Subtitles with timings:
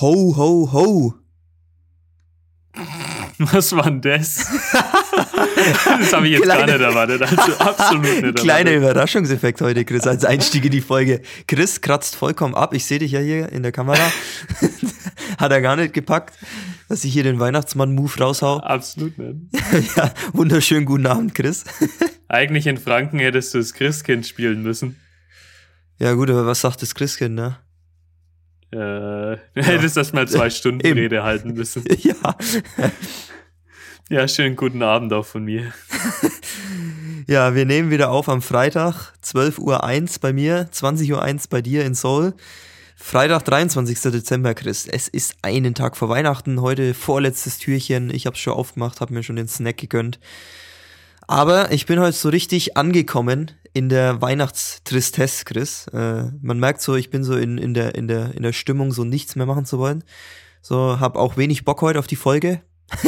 [0.00, 1.14] Ho, ho, ho.
[3.38, 4.36] Was war denn das?
[5.86, 7.22] das habe ich jetzt Kleine- gar nicht erwartet.
[7.22, 8.92] Also absolut nicht Kleiner erwartet.
[8.92, 11.20] Überraschungseffekt heute, Chris, als Einstieg in die Folge.
[11.46, 12.72] Chris kratzt vollkommen ab.
[12.72, 13.98] Ich sehe dich ja hier in der Kamera.
[15.38, 16.34] Hat er gar nicht gepackt,
[16.88, 18.58] dass ich hier den Weihnachtsmann-Move raushau.
[18.60, 19.96] Absolut nicht.
[19.96, 21.64] ja, wunderschönen guten Abend, Chris.
[22.28, 24.96] Eigentlich in Franken hättest du das Christkind spielen müssen.
[25.98, 27.56] Ja, gut, aber was sagt das Christkind, ne?
[28.72, 28.76] Äh,
[29.54, 30.98] du hättest erst mal zwei Stunden Eben.
[30.98, 31.84] Rede halten müssen.
[31.98, 32.14] ja.
[34.08, 35.72] Ja, schönen guten Abend auch von mir.
[37.26, 41.86] Ja, wir nehmen wieder auf am Freitag, 12.01 Uhr bei mir, 20.01 Uhr bei dir
[41.86, 42.34] in Seoul.
[42.96, 43.98] Freitag, 23.
[44.12, 44.86] Dezember, Chris.
[44.86, 48.12] Es ist einen Tag vor Weihnachten, heute vorletztes Türchen.
[48.12, 50.20] Ich hab's schon aufgemacht, hab mir schon den Snack gegönnt.
[51.26, 55.86] Aber ich bin heute so richtig angekommen in der Weihnachtstristesse, Chris.
[55.88, 58.92] Äh, man merkt so, ich bin so in, in, der, in, der, in der Stimmung,
[58.92, 60.04] so nichts mehr machen zu wollen.
[60.60, 62.60] So, hab auch wenig Bock heute auf die Folge.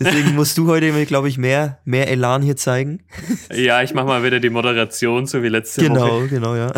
[0.00, 3.04] Deswegen musst du heute, glaube ich, mehr, mehr Elan hier zeigen.
[3.52, 5.88] Ja, ich mach mal wieder die Moderation, so wie letzte Woche.
[5.88, 6.72] Genau, genau, ja.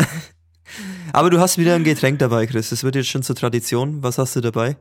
[1.13, 2.69] Aber du hast wieder ein Getränk dabei, Chris.
[2.69, 4.03] Das wird jetzt schon zur Tradition.
[4.03, 4.77] Was hast du dabei?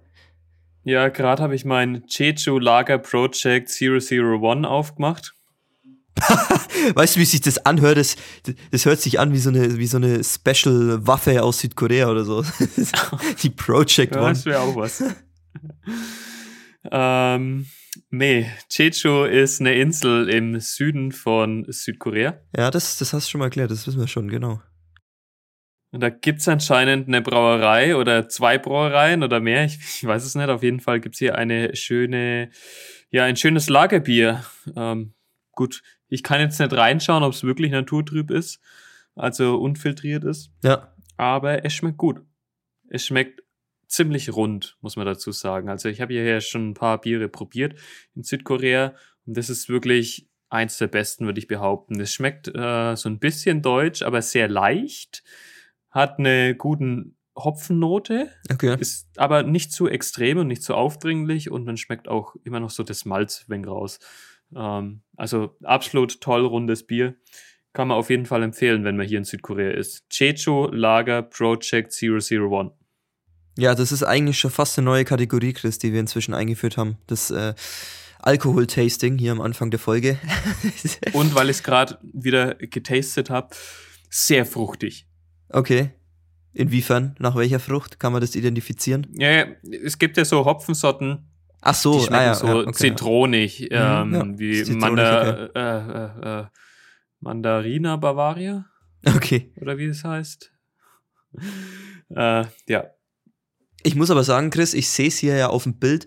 [0.83, 5.35] Ja, gerade habe ich mein Jeju Lager Project 001 aufgemacht.
[6.95, 7.99] Weißt du, wie sich das anhört?
[7.99, 8.17] Das,
[8.71, 12.45] das hört sich an wie so eine, wie so eine Special-Waffe aus Südkorea oder so.
[13.43, 14.31] Die Project Ja, One.
[14.31, 15.03] das wäre auch was.
[16.91, 17.67] ähm,
[18.11, 22.41] nee, Jeju ist eine Insel im Süden von Südkorea.
[22.57, 23.71] Ja, das, das hast du schon mal erklärt.
[23.71, 24.61] Das wissen wir schon, genau.
[25.93, 29.65] Und da gibt's anscheinend eine Brauerei oder zwei Brauereien oder mehr.
[29.65, 30.49] Ich, ich weiß es nicht.
[30.49, 32.51] Auf jeden Fall gibt's hier eine schöne,
[33.11, 34.45] ja, ein schönes Lagerbier.
[34.77, 35.15] Ähm,
[35.53, 38.61] gut, ich kann jetzt nicht reinschauen, ob es wirklich naturtrüb ist,
[39.15, 40.51] also unfiltriert ist.
[40.63, 40.93] Ja.
[41.17, 42.21] aber es schmeckt gut.
[42.89, 43.43] Es schmeckt
[43.89, 45.69] ziemlich rund, muss man dazu sagen.
[45.69, 47.79] Also ich habe hierher schon ein paar Biere probiert
[48.15, 48.95] in Südkorea
[49.27, 51.99] und das ist wirklich eins der besten, würde ich behaupten.
[52.01, 55.25] Es schmeckt äh, so ein bisschen deutsch, aber sehr leicht,
[55.91, 58.77] hat eine guten Hopfennote, Okay.
[58.79, 62.71] ist aber nicht zu extrem und nicht zu aufdringlich und man schmeckt auch immer noch
[62.71, 63.99] so das Malz wenn raus.
[64.55, 67.17] Ähm, also absolut toll rundes Bier.
[67.73, 70.07] Kann man auf jeden Fall empfehlen, wenn man hier in Südkorea ist.
[70.11, 72.73] Jeju Lager Project 001.
[73.59, 76.99] Ja, das ist eigentlich schon fast eine neue Kategorie, Chris, die wir inzwischen eingeführt haben.
[77.07, 77.55] Das äh,
[78.21, 80.19] Alkohol-Tasting hier am Anfang der Folge.
[81.13, 83.55] Und weil ich es gerade wieder getastet habe,
[84.11, 85.07] sehr fruchtig.
[85.49, 85.91] okay.
[86.53, 87.15] Inwiefern?
[87.19, 88.01] Nach welcher Frucht?
[88.01, 89.07] Kann man das identifizieren?
[89.13, 89.47] Ja, ja,
[89.85, 91.29] es gibt ja so Hopfensorten,
[91.69, 94.81] Ach so, die schmecken ah, ja, so ja, okay, zitronig, Mhm, ähm, ja, wie zitronig,
[94.81, 96.47] Manda, äh, äh, äh,
[97.21, 98.67] Mandarina Bavaria.
[99.05, 99.53] Okay.
[99.61, 100.53] oder wie es heißt.
[102.15, 102.85] äh, ja.
[103.83, 106.07] Ich muss aber sagen, Chris, ich sehe es hier ja auf dem Bild.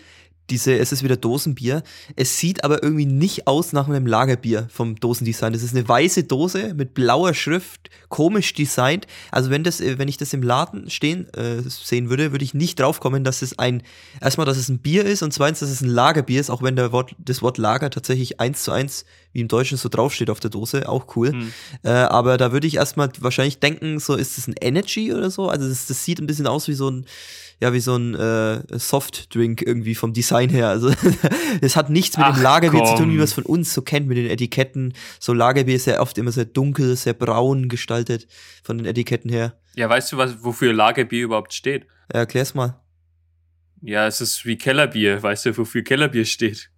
[0.50, 1.84] Diese, es ist wieder Dosenbier.
[2.16, 5.54] Es sieht aber irgendwie nicht aus nach einem Lagerbier vom Dosendesign.
[5.54, 9.08] Das ist eine weiße Dose mit blauer Schrift, komisch designt.
[9.32, 12.54] Also wenn das, äh, wenn ich das im Laden stehen äh, sehen würde, würde ich
[12.54, 13.84] nicht draufkommen, dass es ein
[14.22, 16.76] erstmal, dass es ein Bier ist und zweitens, dass es ein Lagerbier ist, auch wenn
[16.76, 20.40] der Wort, das Wort Lager tatsächlich eins zu eins wie im Deutschen so draufsteht auf
[20.40, 21.32] der Dose, auch cool.
[21.32, 21.54] Hm.
[21.84, 25.50] Äh, aber da würde ich erstmal wahrscheinlich denken, so ist es ein Energy oder so.
[25.50, 27.06] Also das, das sieht ein bisschen aus wie so ein,
[27.62, 30.70] ja, wie so ein äh, Softdrink irgendwie vom Design her.
[30.70, 30.94] Also
[31.62, 33.12] es hat nichts mit Ach, dem Lagerbier zu tun, komm.
[33.12, 34.94] wie man es von uns so kennt, mit den Etiketten.
[35.20, 38.28] So Lagerbier ist ja oft immer sehr dunkel, sehr braun gestaltet
[38.64, 39.60] von den Etiketten her.
[39.76, 41.86] Ja, weißt du, was, wofür Lagerbier überhaupt steht?
[42.14, 42.80] Ja, erklär's mal.
[43.82, 45.22] Ja, es ist wie Kellerbier.
[45.22, 46.70] Weißt du, wofür Kellerbier steht?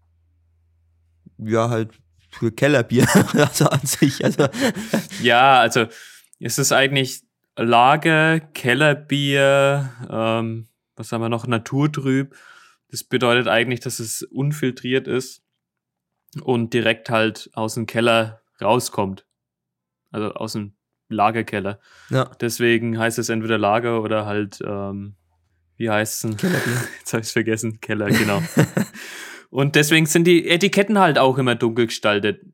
[1.38, 1.90] Ja, halt
[2.32, 3.08] für Kellerbier.
[3.34, 4.24] also an sich.
[4.24, 4.48] Also,
[5.22, 5.86] Ja, also
[6.40, 7.22] es ist eigentlich
[7.56, 10.68] Lager, Kellerbier, ähm,
[11.02, 12.36] was haben wir noch, Naturtrüb.
[12.90, 15.44] Das bedeutet eigentlich, dass es unfiltriert ist
[16.44, 19.26] und direkt halt aus dem Keller rauskommt.
[20.12, 20.76] Also aus dem
[21.10, 21.80] Lagerkeller.
[22.10, 25.16] ja, Deswegen heißt es entweder Lager oder halt, ähm,
[25.76, 26.38] wie heißt es?
[26.38, 26.82] Kellerbier.
[27.00, 27.82] Jetzt habe ich vergessen.
[27.82, 28.42] Keller, genau.
[29.50, 32.46] Und deswegen sind die Etiketten halt auch immer dunkel gestaltet.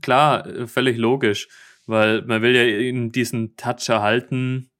[0.00, 1.48] Klar, äh, völlig logisch,
[1.86, 4.70] weil man will ja eben diesen Touch erhalten.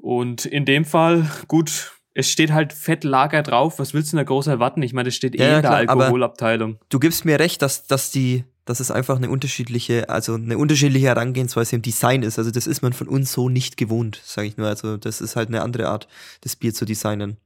[0.00, 3.78] Und in dem Fall, gut, es steht halt Fettlager drauf.
[3.78, 4.82] Was willst du denn da groß erwarten?
[4.82, 6.78] Ich meine, das steht eh Ja, in der klar, Alkoholabteilung.
[6.88, 11.06] du gibst mir recht, dass, dass die, dass es einfach eine unterschiedliche, also eine unterschiedliche
[11.06, 12.38] Herangehensweise im Design ist.
[12.38, 14.68] Also das ist man von uns so nicht gewohnt, sage ich nur.
[14.68, 16.08] Also das ist halt eine andere Art,
[16.40, 17.36] das Bier zu designen.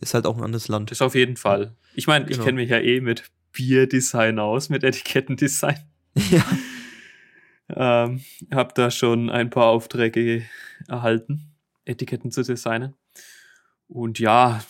[0.00, 0.90] Ist halt auch ein anderes Land.
[0.90, 1.74] Das auf jeden Fall.
[1.94, 2.44] Ich meine, ich Genau.
[2.44, 5.78] kenne mich ja eh mit Bierdesign aus, mit Etikettendesign.
[6.30, 6.44] ja.
[7.74, 8.20] Ähm,
[8.52, 10.42] hab da schon ein paar Aufträge
[10.88, 11.49] erhalten.
[11.84, 12.94] Etiketten zu designen.
[13.88, 14.60] Und ja,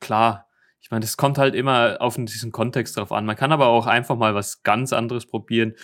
[0.00, 0.48] klar,
[0.80, 3.24] ich meine, es kommt halt immer auf diesen Kontext drauf an.
[3.24, 5.74] Man kann aber auch einfach mal was ganz anderes probieren.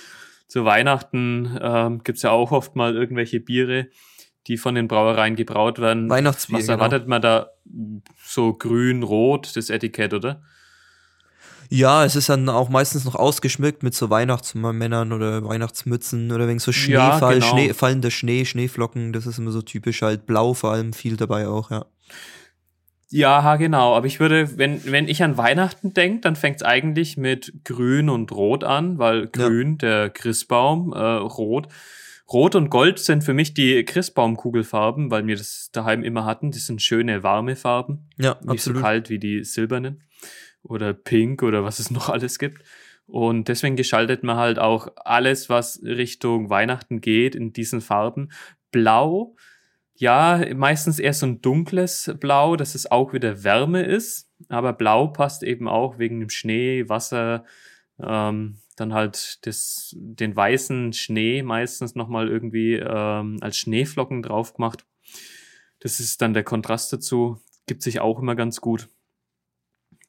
[0.48, 3.88] Zu Weihnachten ähm, gibt ja auch oft mal irgendwelche Biere,
[4.46, 6.08] die von den Brauereien gebraut werden.
[6.08, 6.58] Weihnachtsbier.
[6.58, 6.78] Was genau.
[6.78, 7.50] erwartet man da?
[8.24, 10.42] So grün, rot, das Etikett, oder?
[11.70, 16.58] Ja, es ist dann auch meistens noch ausgeschmückt mit so Weihnachtsmännern oder Weihnachtsmützen oder wegen
[16.58, 17.46] so Schneefall, genau.
[17.46, 20.26] Schnee, fallender Schnee, Schneeflocken, das ist immer so typisch halt.
[20.26, 21.84] Blau vor allem viel dabei auch, ja.
[23.10, 23.94] Ja, genau.
[23.94, 28.10] Aber ich würde, wenn, wenn ich an Weihnachten denke, dann fängt es eigentlich mit Grün
[28.10, 31.68] und Rot an, weil Grün, der Christbaum, äh, Rot.
[32.30, 36.50] Rot und Gold sind für mich die Christbaumkugelfarben, weil wir das daheim immer hatten.
[36.50, 38.10] Das sind schöne, warme Farben.
[38.18, 38.78] Ja, Nicht absolut.
[38.78, 40.02] so kalt wie die silbernen.
[40.62, 42.62] Oder pink oder was es noch alles gibt.
[43.06, 48.30] Und deswegen gestaltet man halt auch alles, was Richtung Weihnachten geht, in diesen Farben.
[48.70, 49.34] Blau,
[49.94, 54.30] ja, meistens eher so ein dunkles Blau, dass es auch wieder Wärme ist.
[54.48, 57.44] Aber Blau passt eben auch wegen dem Schnee, Wasser,
[57.98, 64.86] ähm, dann halt das, den weißen Schnee meistens nochmal irgendwie ähm, als Schneeflocken drauf gemacht.
[65.80, 67.40] Das ist dann der Kontrast dazu.
[67.66, 68.88] Gibt sich auch immer ganz gut.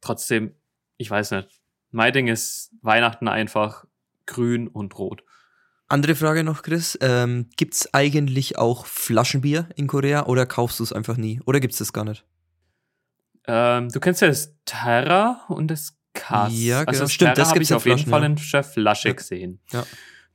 [0.02, 0.56] Trotzdem,
[0.98, 1.50] ich weiß nicht.
[1.92, 3.86] Mein Ding ist Weihnachten einfach
[4.26, 5.24] grün und rot.
[5.88, 6.98] Andere Frage noch, Chris.
[7.02, 11.42] Ähm, gibt's eigentlich auch Flaschenbier in Korea oder kaufst du es einfach nie?
[11.46, 12.24] Oder gibt's das gar nicht?
[13.48, 16.52] Ähm, du kennst ja das Terra und das Kass.
[16.54, 16.90] Ja, genau.
[16.90, 18.26] Also das Stimmt, Terra das habe ich auf jeden Flaschen, Fall ja.
[18.28, 19.14] in der Flasche Ja.
[19.16, 19.60] gesehen.
[19.72, 19.84] Ja.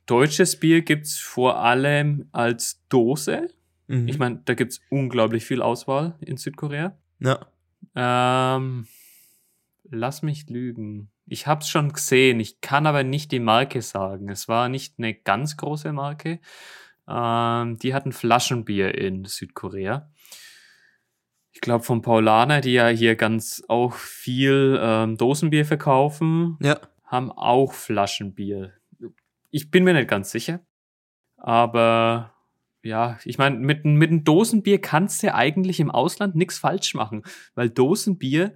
[0.05, 3.47] Deutsches Bier gibt's vor allem als Dose.
[3.87, 4.07] Mhm.
[4.09, 6.97] Ich meine, da gibt's unglaublich viel Auswahl in Südkorea.
[7.19, 7.39] ja.
[7.97, 8.87] Ähm,
[9.89, 11.11] lass mich lügen.
[11.25, 14.29] Ich hab's schon gesehen, ich kann aber nicht die Marke sagen.
[14.29, 16.39] Es war nicht eine ganz große Marke.
[17.07, 20.11] Ähm, die hatten Flaschenbier in Südkorea.
[21.51, 26.79] Ich glaube von Paulaner, die ja hier ganz auch viel ähm, Dosenbier verkaufen, Ja.
[27.05, 28.73] haben auch Flaschenbier.
[29.51, 30.59] Ich bin mir nicht ganz sicher.
[31.37, 32.33] Aber
[32.83, 36.93] ja, ich meine, mit, mit einem Dosenbier kannst du ja eigentlich im Ausland nichts falsch
[36.93, 37.23] machen,
[37.55, 38.53] weil Dosenbier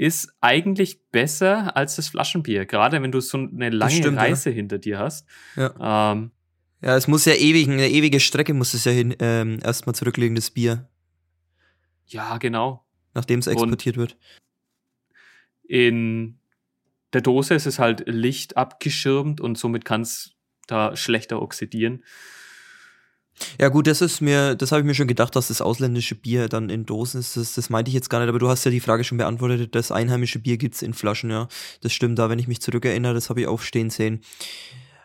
[0.00, 4.22] ist eigentlich besser als das Flaschenbier, gerade wenn du so eine lange stimmt, ja.
[4.22, 5.26] Reise hinter dir hast.
[5.56, 6.12] Ja.
[6.12, 6.30] Ähm,
[6.82, 10.34] Ja, es muss ja ewig, eine ewige Strecke muss es ja hin, ähm, erstmal zurücklegen,
[10.34, 10.88] das Bier,
[12.06, 12.86] ja, genau.
[13.12, 14.16] nachdem es Und- exportiert wird.
[15.68, 16.38] In
[17.12, 20.32] der Dose ist es halt Licht abgeschirmt und somit kann es
[20.66, 22.02] da schlechter oxidieren.
[23.60, 26.48] Ja, gut, das ist mir, das habe ich mir schon gedacht, dass das ausländische Bier
[26.48, 27.36] dann in Dosen ist.
[27.36, 29.74] Das, das meinte ich jetzt gar nicht, aber du hast ja die Frage schon beantwortet.
[29.74, 31.48] Das einheimische Bier gibt's in Flaschen, ja.
[31.80, 34.20] Das stimmt da, wenn ich mich zurückerinnere, das habe ich aufstehen sehen.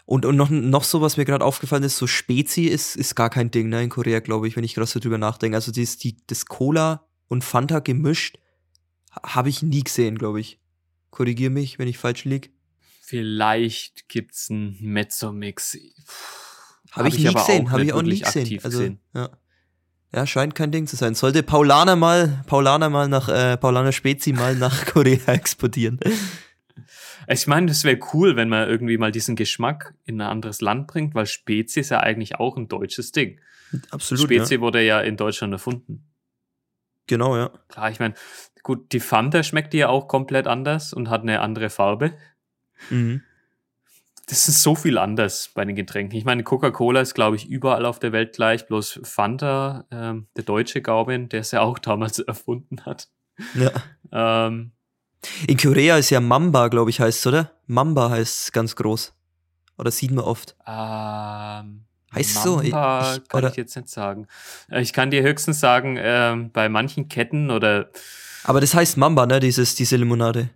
[0.06, 3.30] Und, und noch, noch so, was mir gerade aufgefallen ist, so Spezi ist, ist gar
[3.30, 5.58] kein Ding, ne, in Korea, glaube ich, wenn ich gerade so drüber nachdenke.
[5.58, 8.38] Also das, die, das Cola und Fanta gemischt
[9.24, 10.60] habe ich nie gesehen, glaube ich.
[11.10, 12.52] Korrigier mich, wenn ich falsch lieg.
[13.02, 15.78] Vielleicht gibt's einen Mezzo-Mix.
[16.96, 18.60] Habe ich, nie aber gesehen, habe nicht ich auch nie wirklich gesehen.
[18.64, 19.00] Also, gesehen.
[19.14, 19.30] ja.
[20.14, 21.16] ja, scheint kein Ding zu sein.
[21.16, 26.00] Sollte Paulaner mal, Paulaner mal nach, äh, Paulaner Spezi mal nach Korea exportieren.
[27.28, 30.88] Ich meine, das wäre cool, wenn man irgendwie mal diesen Geschmack in ein anderes Land
[30.88, 33.40] bringt, weil Spezi ist ja eigentlich auch ein deutsches Ding.
[33.90, 34.26] Absolut.
[34.26, 34.62] Spezi Ja.
[34.62, 36.08] wurde ja in Deutschland erfunden.
[37.08, 37.52] Genau, ja.
[37.68, 38.14] Klar, ich meine,
[38.64, 42.14] gut, die Fanta schmeckt ja auch komplett anders und hat eine andere Farbe.
[42.90, 43.22] Mhm.
[44.28, 46.18] Das ist so viel anders bei den Getränken.
[46.18, 50.44] Ich meine, Coca-Cola ist, glaube ich, überall auf der Welt gleich, bloß Fanta, ähm, der
[50.44, 53.08] deutsche Gauben, der es ja auch damals erfunden hat.
[53.54, 53.72] ja.
[54.12, 54.72] Ähm,
[55.48, 57.52] In Korea ist ja Mamba, glaube ich, heißt oder?
[57.68, 59.14] Mamba heißt ganz groß.
[59.78, 60.56] Oder sieht man oft.
[60.66, 61.82] ähm,
[62.14, 62.62] Heißt so?
[62.62, 64.28] Ich- ich- kann ich jetzt nicht sagen.
[64.70, 67.90] Äh, Ich kann dir höchstens sagen, ähm, bei manchen Ketten oder
[68.44, 69.40] Aber das heißt Mamba, ne?
[69.40, 70.50] Dieses, diese Limonade.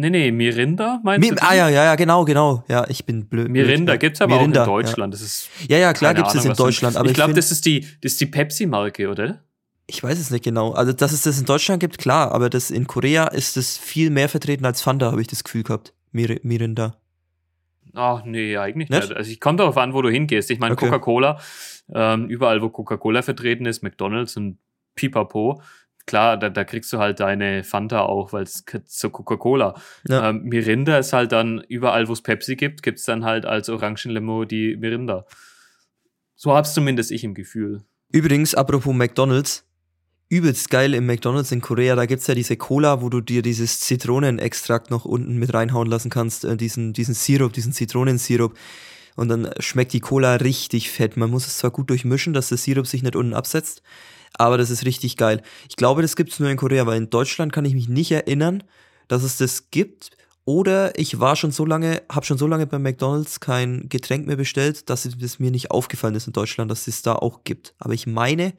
[0.00, 1.42] Nee, nee, Mirinda meinst Mi du?
[1.42, 2.62] ah ja, ja, ja, genau, genau.
[2.68, 3.48] Ja, ich bin blöd.
[3.48, 4.00] Mirinda blöd.
[4.00, 5.12] gibt's aber Mirinda, auch in Deutschland.
[5.12, 6.96] Das ist Ja, ja, ja klar gibt es Ahnung, in Deutschland.
[6.96, 9.42] Aber ich glaube, das ist die, das ist die Pepsi-Marke, oder?
[9.88, 10.70] Ich weiß es nicht genau.
[10.70, 14.10] Also, dass es das in Deutschland gibt, klar, aber das in Korea ist es viel
[14.10, 15.92] mehr vertreten als Fanta, habe ich das Gefühl gehabt.
[16.12, 16.94] Mir Mirinda.
[17.94, 19.08] Ach, nee, eigentlich Nicht?
[19.08, 19.16] nicht.
[19.16, 20.48] Also, ich kommt darauf an, wo du hingehst.
[20.52, 20.84] Ich meine, Okay.
[20.86, 21.40] Coca-Cola,
[21.92, 24.58] ähm, überall, wo Coca-Cola vertreten ist, McDonalds und
[24.94, 25.60] Pipapo,
[26.08, 29.80] klar, da, da kriegst du halt deine Fanta auch, weil es zur Coca-Cola.
[30.08, 30.30] Ja.
[30.30, 34.44] Ähm, Mirinda ist halt dann überall, wo es Pepsi gibt, gibt's dann halt als Orangenlimo
[34.44, 35.26] die Mirinda.
[36.34, 37.84] So hab's zumindest ich im Gefühl.
[38.10, 39.64] Übrigens, apropos McDonalds,
[40.30, 43.80] übelst geil im McDonalds in Korea, da gibt's ja diese Cola, wo du dir dieses
[43.80, 48.56] Zitronenextrakt noch unten mit reinhauen lassen kannst, äh, diesen, diesen Sirup, diesen Zitronensirup.
[49.14, 51.16] Und dann schmeckt die Cola richtig fett.
[51.16, 53.82] Man muss es zwar gut durchmischen, dass der Sirup sich nicht unten absetzt,
[54.38, 55.42] Aber das ist richtig geil.
[55.68, 58.10] Ich glaube, das gibt es nur in Korea, weil in Deutschland kann ich mich nicht
[58.12, 58.62] erinnern,
[59.08, 60.12] dass es das gibt.
[60.44, 64.36] Oder ich war schon so lange, habe schon so lange bei McDonalds kein Getränk mehr
[64.36, 67.74] bestellt, dass es mir nicht aufgefallen ist in Deutschland, dass es da auch gibt.
[67.78, 68.54] Aber ich meine,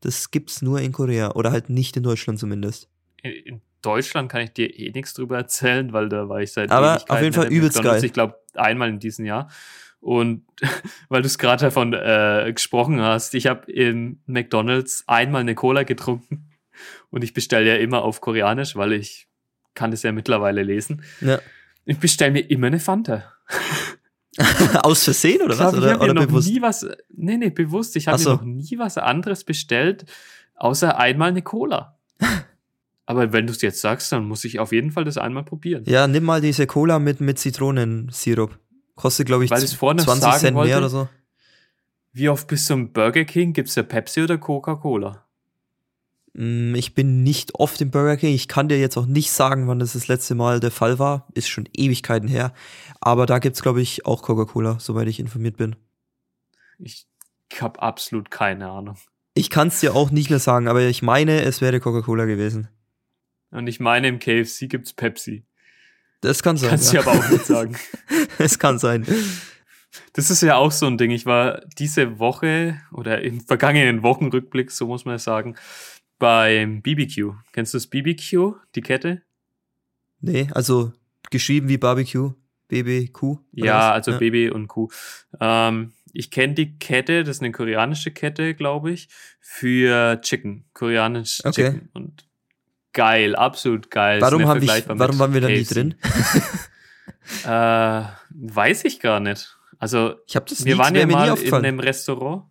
[0.00, 2.88] das gibt's nur in Korea oder halt nicht in Deutschland zumindest.
[3.22, 7.02] In Deutschland kann ich dir eh nichts drüber erzählen, weil da war ich seit Aber
[7.08, 8.02] auf jeden Fall übelst McDonald's.
[8.02, 8.06] geil.
[8.06, 9.48] Ich glaube einmal in diesem Jahr.
[10.04, 10.44] Und
[11.08, 15.82] weil du es gerade davon äh, gesprochen hast, ich habe im McDonald's einmal eine Cola
[15.84, 16.50] getrunken
[17.10, 19.28] und ich bestelle ja immer auf Koreanisch, weil ich
[19.72, 21.02] kann es ja mittlerweile lesen.
[21.22, 21.38] Ja.
[21.86, 23.32] Ich bestelle mir immer eine Fanta.
[24.82, 25.72] Aus Versehen oder Ich was?
[25.72, 26.50] glaube, ich Oder, habe mir oder noch bewusst?
[26.50, 27.96] nie was, nee, nee, bewusst.
[27.96, 28.30] Ich habe so.
[28.32, 30.04] mir noch nie was anderes bestellt,
[30.56, 31.98] außer einmal eine Cola.
[33.06, 35.84] Aber wenn du es jetzt sagst, dann muss ich auf jeden Fall das einmal probieren.
[35.86, 38.58] Ja, nimm mal diese Cola mit, mit Zitronensirup.
[38.96, 40.68] Kostet, glaube ich, Weil ich's vorhin noch 20 sagen Cent wollte.
[40.70, 41.08] mehr oder so.
[42.12, 43.52] Wie oft bist du im Burger King?
[43.52, 45.24] Gibt's ja Pepsi oder Coca-Cola?
[46.34, 48.34] Mm, Ich bin nicht oft im Burger King.
[48.34, 51.26] Ich kann dir jetzt auch nicht sagen, wann das das letzte Mal der Fall war.
[51.34, 52.52] Ist schon Ewigkeiten her.
[53.00, 55.74] Aber da gibt's, glaube ich, auch Coca-Cola, soweit ich informiert bin.
[56.78, 57.06] Ich
[57.60, 58.96] habe absolut keine Ahnung.
[59.34, 62.68] Ich kann es dir auch nicht mehr sagen, aber ich meine, es wäre Coca-Cola gewesen.
[63.50, 65.44] Und ich meine, im KFC gibt's Pepsi.
[66.20, 66.70] Das kann sein.
[66.70, 67.02] Kannst du ja.
[67.02, 67.76] aber auch nicht sagen.
[68.38, 69.06] es kann sein.
[70.14, 71.10] Das ist ja auch so ein Ding.
[71.10, 75.56] Ich war diese Woche oder im vergangenen Wochenrückblick, so muss man sagen,
[76.18, 77.34] beim BBQ.
[77.52, 79.22] Kennst du das BBQ, die Kette?
[80.20, 80.92] Nee, also
[81.30, 82.32] geschrieben wie Barbecue.
[82.68, 83.38] BBQ.
[83.52, 84.06] Ja, was?
[84.06, 84.88] also Baby und Kuh.
[85.40, 89.08] Ähm, ich kenne die Kette, das ist eine koreanische Kette, glaube ich,
[89.40, 91.72] für Chicken, koreanisch Okay.
[91.72, 91.88] Chicken.
[91.92, 92.24] Und
[92.94, 94.20] geil, absolut geil.
[94.20, 95.94] Warum, haben wir, vergleichbar warum waren wir da nie drin?
[97.44, 99.56] Äh, weiß ich gar nicht.
[99.78, 102.44] Also, Ich das wir nie, waren ja mal in einem Restaurant,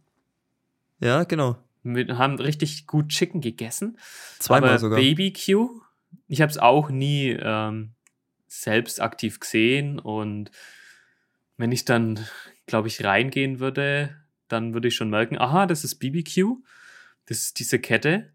[1.00, 1.58] Ja, genau.
[1.84, 3.98] wir haben richtig gut Chicken gegessen.
[4.40, 5.00] Zweimal aber sogar.
[5.00, 5.70] BBQ,
[6.28, 7.92] ich habe es auch nie ähm,
[8.48, 10.52] selbst aktiv gesehen und
[11.58, 12.20] wenn ich dann,
[12.66, 14.16] glaube ich, reingehen würde,
[14.48, 16.58] dann würde ich schon merken, aha, das ist BBQ,
[17.26, 18.33] das ist diese Kette.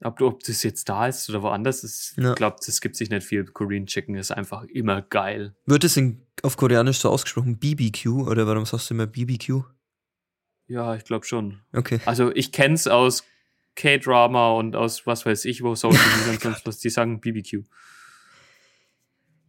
[0.00, 2.30] Ob, ob das jetzt da ist oder woanders, ist, Ja.
[2.30, 3.44] ich glaube, das gibt sich nicht viel.
[3.44, 5.56] Korean Chicken ist einfach immer geil.
[5.66, 9.64] Wird es in, auf Koreanisch so ausgesprochen BBQ oder warum sagst du immer BBQ?
[10.68, 11.60] Ja, ich glaube schon.
[11.72, 11.98] Okay.
[12.06, 13.24] Also ich kenne es aus
[13.74, 17.64] K-Drama und aus was weiß ich, wo Social Media und sonst was, die sagen BBQ.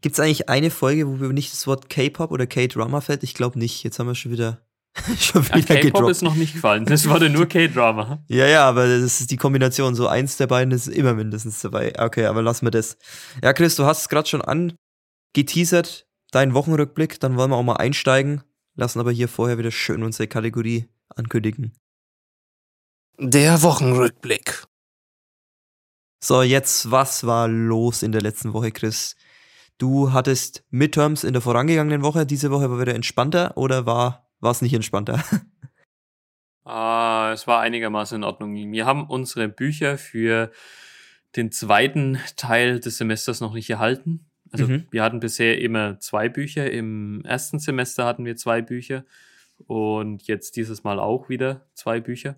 [0.01, 3.21] Gibt es eigentlich eine Folge, wo wir nicht das Wort K-Pop oder K-Drama fällt?
[3.23, 3.83] Ich glaube nicht.
[3.83, 4.61] Jetzt haben wir schon wieder,
[5.19, 6.11] schon wieder K-Pop gedroppt.
[6.11, 6.85] ist noch nicht gefallen.
[6.85, 8.23] Das war nur K-Drama.
[8.27, 9.95] Ja, ja, aber das ist die Kombination.
[9.95, 11.93] So eins der beiden ist immer mindestens dabei.
[11.97, 12.97] Okay, aber lassen wir das.
[13.43, 17.19] Ja, Chris, du hast es gerade schon angeteasert, deinen Wochenrückblick.
[17.19, 18.43] Dann wollen wir auch mal einsteigen.
[18.75, 21.73] Lassen aber hier vorher wieder schön unsere Kategorie ankündigen.
[23.17, 24.63] Der Wochenrückblick.
[26.23, 29.15] So, jetzt, was war los in der letzten Woche, Chris?
[29.77, 32.25] Du hattest Midterms in der vorangegangenen Woche.
[32.25, 35.23] Diese Woche war wieder entspannter oder war es nicht entspannter?
[36.65, 38.53] Ah, es war einigermaßen in Ordnung.
[38.53, 40.51] Wir haben unsere Bücher für
[41.35, 44.29] den zweiten Teil des Semesters noch nicht erhalten.
[44.51, 44.85] Also Mhm.
[44.91, 46.69] wir hatten bisher immer zwei Bücher.
[46.69, 49.03] Im ersten Semester hatten wir zwei Bücher
[49.65, 52.35] und jetzt dieses Mal auch wieder zwei Bücher.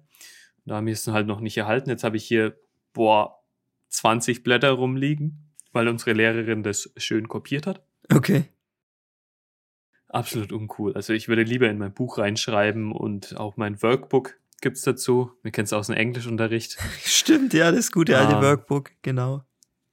[0.66, 1.90] Da haben wir es halt noch nicht erhalten.
[1.90, 2.56] Jetzt habe ich hier,
[2.94, 3.44] boah,
[3.90, 7.84] 20 Blätter rumliegen, weil unsere Lehrerin das schön kopiert hat.
[8.14, 8.46] Okay.
[10.14, 10.94] Absolut uncool.
[10.94, 15.32] Also ich würde lieber in mein Buch reinschreiben und auch mein Workbook gibt's dazu.
[15.42, 16.78] Wir kennen es aus dem Englischunterricht.
[17.06, 18.42] Stimmt, ja, das gute alte Ah.
[18.42, 19.44] Workbook, genau.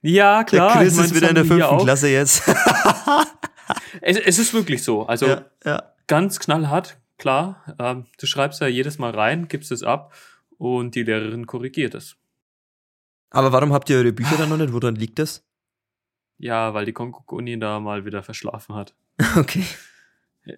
[0.01, 0.77] Ja, Der klar.
[0.77, 1.77] Chris ich mein, ist wieder in der fünften.
[1.79, 2.43] Klasse jetzt.
[4.01, 5.05] Es, es ist wirklich so.
[5.05, 5.93] Also ja, ja.
[6.07, 7.75] ganz knallhart, klar.
[7.77, 10.13] Ähm, du schreibst ja jedes Mal rein, gibst es ab
[10.57, 12.15] und die Lehrerin korrigiert es.
[13.29, 14.73] Aber warum habt ihr eure Bücher dann noch nicht?
[14.73, 15.45] Woran liegt das?
[16.39, 18.95] Ja, weil die Konkuk-Uni da mal wieder verschlafen hat.
[19.37, 19.63] Okay.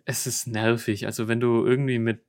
[0.05, 1.05] Es ist nervig.
[1.05, 2.21] Also wenn du irgendwie mit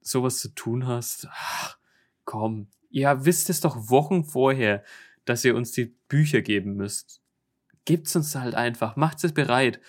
[0.00, 1.78] sowas zu tun hast, ach,
[2.24, 4.82] komm, ihr wisst es doch Wochen vorher,
[5.24, 7.20] dass ihr uns die Bücher geben müsst.
[7.84, 9.80] Gebt's uns halt einfach, macht's es bereit.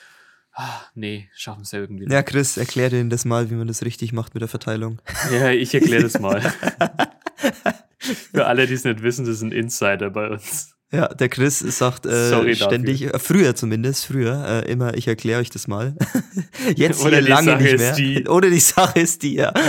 [0.53, 2.03] Ah, nee, schaffen es ja irgendwie.
[2.03, 2.13] nicht.
[2.13, 5.01] Ja, Chris, erklär denen das mal, wie man das richtig macht mit der Verteilung.
[5.31, 6.41] Ja, ich erkläre das mal.
[7.99, 10.75] Für alle, die es nicht wissen, das ist ein Insider bei uns.
[10.91, 12.65] Ja, der Chris sagt äh, Sorry dafür.
[12.67, 15.95] ständig, äh, früher zumindest, früher, äh, immer, ich erkläre euch das mal.
[16.75, 17.93] Jetzt Oder die lange Sache nicht ist mehr.
[17.95, 18.27] die.
[18.27, 19.53] Oder die Sache ist die, ja.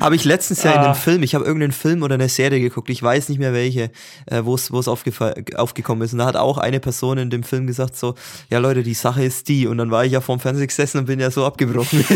[0.00, 0.84] Habe ich letztens ja in Ah.
[0.86, 3.90] einem Film, ich habe irgendeinen Film oder eine Serie geguckt, ich weiß nicht mehr welche,
[4.26, 6.12] äh, wo es wo es aufgefa- aufgekommen ist.
[6.12, 8.14] Und da hat auch eine Person in dem Film gesagt so,
[8.48, 9.66] ja Leute, die Sache ist die.
[9.66, 12.04] Und dann war ich ja vorm Fernseher gesessen und bin ja so abgebrochen.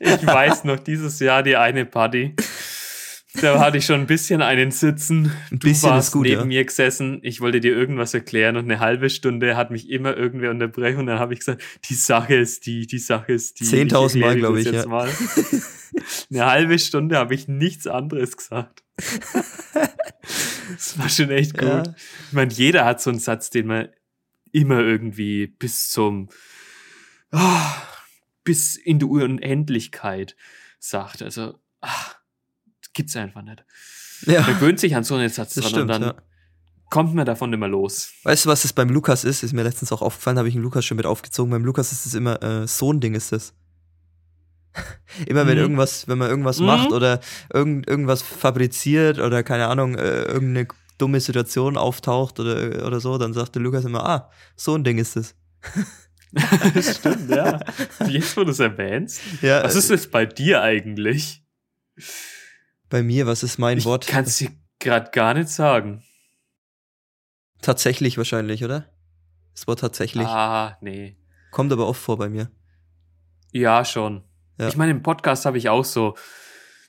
[0.00, 2.36] Ich weiß noch, dieses Jahr die eine Party.
[3.40, 5.32] Da hatte ich schon ein bisschen einen Sitzen.
[5.50, 6.46] Ein Du bisschen warst gut, neben ja.
[6.46, 7.20] mir gesessen.
[7.22, 11.06] Ich wollte dir irgendwas erklären und eine halbe Stunde hat mich immer irgendwer unterbrechen und
[11.06, 13.64] dann habe ich gesagt, die Sache ist die, die Sache ist die.
[13.64, 14.88] 10.000 Mal, erkläre glaub das ich, jetzt ja.
[14.88, 15.10] Mal.
[16.30, 18.84] Eine halbe Stunde habe ich nichts anderes gesagt.
[20.70, 21.68] Das war schon echt gut.
[21.68, 21.82] Ja.
[22.26, 23.88] Ich meine, jeder hat so einen Satz, den man
[24.52, 26.28] immer irgendwie bis zum,
[27.30, 27.74] ah,
[28.44, 30.36] bis in die Unendlichkeit
[30.78, 31.22] sagt.
[31.22, 32.17] Also, das
[32.98, 33.64] gibt's einfach nicht.
[34.26, 36.14] Man Ja, gewöhnt sich an so einen Satz das dran stimmt, und dann ja.
[36.90, 38.10] kommt man davon immer los.
[38.24, 39.42] Weißt du, was das beim Lukas ist?
[39.42, 41.50] Ist mir letztens auch aufgefallen, habe ich den Lukas schon mit aufgezogen.
[41.50, 43.54] Beim Lukas ist es immer äh, so ein Ding ist das.
[45.26, 45.62] immer wenn Mhm.
[45.62, 46.66] irgendwas, wenn man irgendwas Mhm.
[46.66, 47.20] macht oder
[47.52, 53.32] irgend, irgendwas fabriziert oder keine Ahnung, äh, irgendeine dumme Situation auftaucht oder, oder so, dann
[53.32, 55.34] sagt der Lukas immer, ah, so ein Ding ist es.
[56.98, 57.60] Stimmt, ja.
[58.08, 59.20] Jetzt, wo du es erwähnst.
[59.40, 61.42] Ja, Was ist das bei dir eigentlich?
[62.88, 64.06] Bei mir, was ist mein Ich Wort?
[64.06, 66.02] kann es dir gerade gar nicht sagen.
[67.62, 68.86] Tatsächlich wahrscheinlich, oder?
[69.54, 70.26] Das Wort tatsächlich.
[70.26, 71.16] Ah, nee.
[71.50, 72.50] Kommt aber oft vor bei mir.
[73.52, 74.22] Ja, schon.
[74.58, 74.68] Ja.
[74.68, 76.16] Ich meine, im Podcast habe ich auch so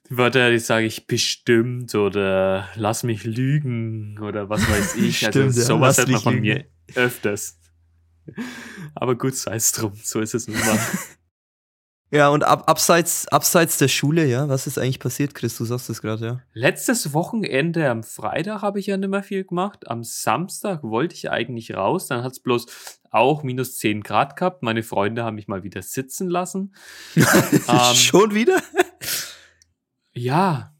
[0.10, 5.18] Wörter, die sage ich bestimmt oder lass mich lügen oder was weiß ich.
[5.18, 6.46] Stimmt, also ja, sowas lass hört man von lügen.
[6.46, 6.66] mir
[6.96, 7.60] öfters.
[8.96, 9.94] Aber gut, sei es drum.
[10.04, 10.80] So ist es nun mal.
[12.12, 15.58] Ja, und ab, abseits, abseits der Schule, ja, was ist eigentlich passiert, Chris?
[15.58, 16.40] Du sagst es gerade, ja.
[16.54, 19.88] Letztes Wochenende am Freitag habe ich ja nicht mehr viel gemacht.
[19.88, 22.08] Am Samstag wollte ich eigentlich raus.
[22.08, 24.64] Dann hat es bloß auch minus 10 Grad gehabt.
[24.64, 26.74] Meine Freunde haben mich mal wieder sitzen lassen.
[27.68, 28.60] Ähm, Schon wieder?
[30.12, 30.74] Ja,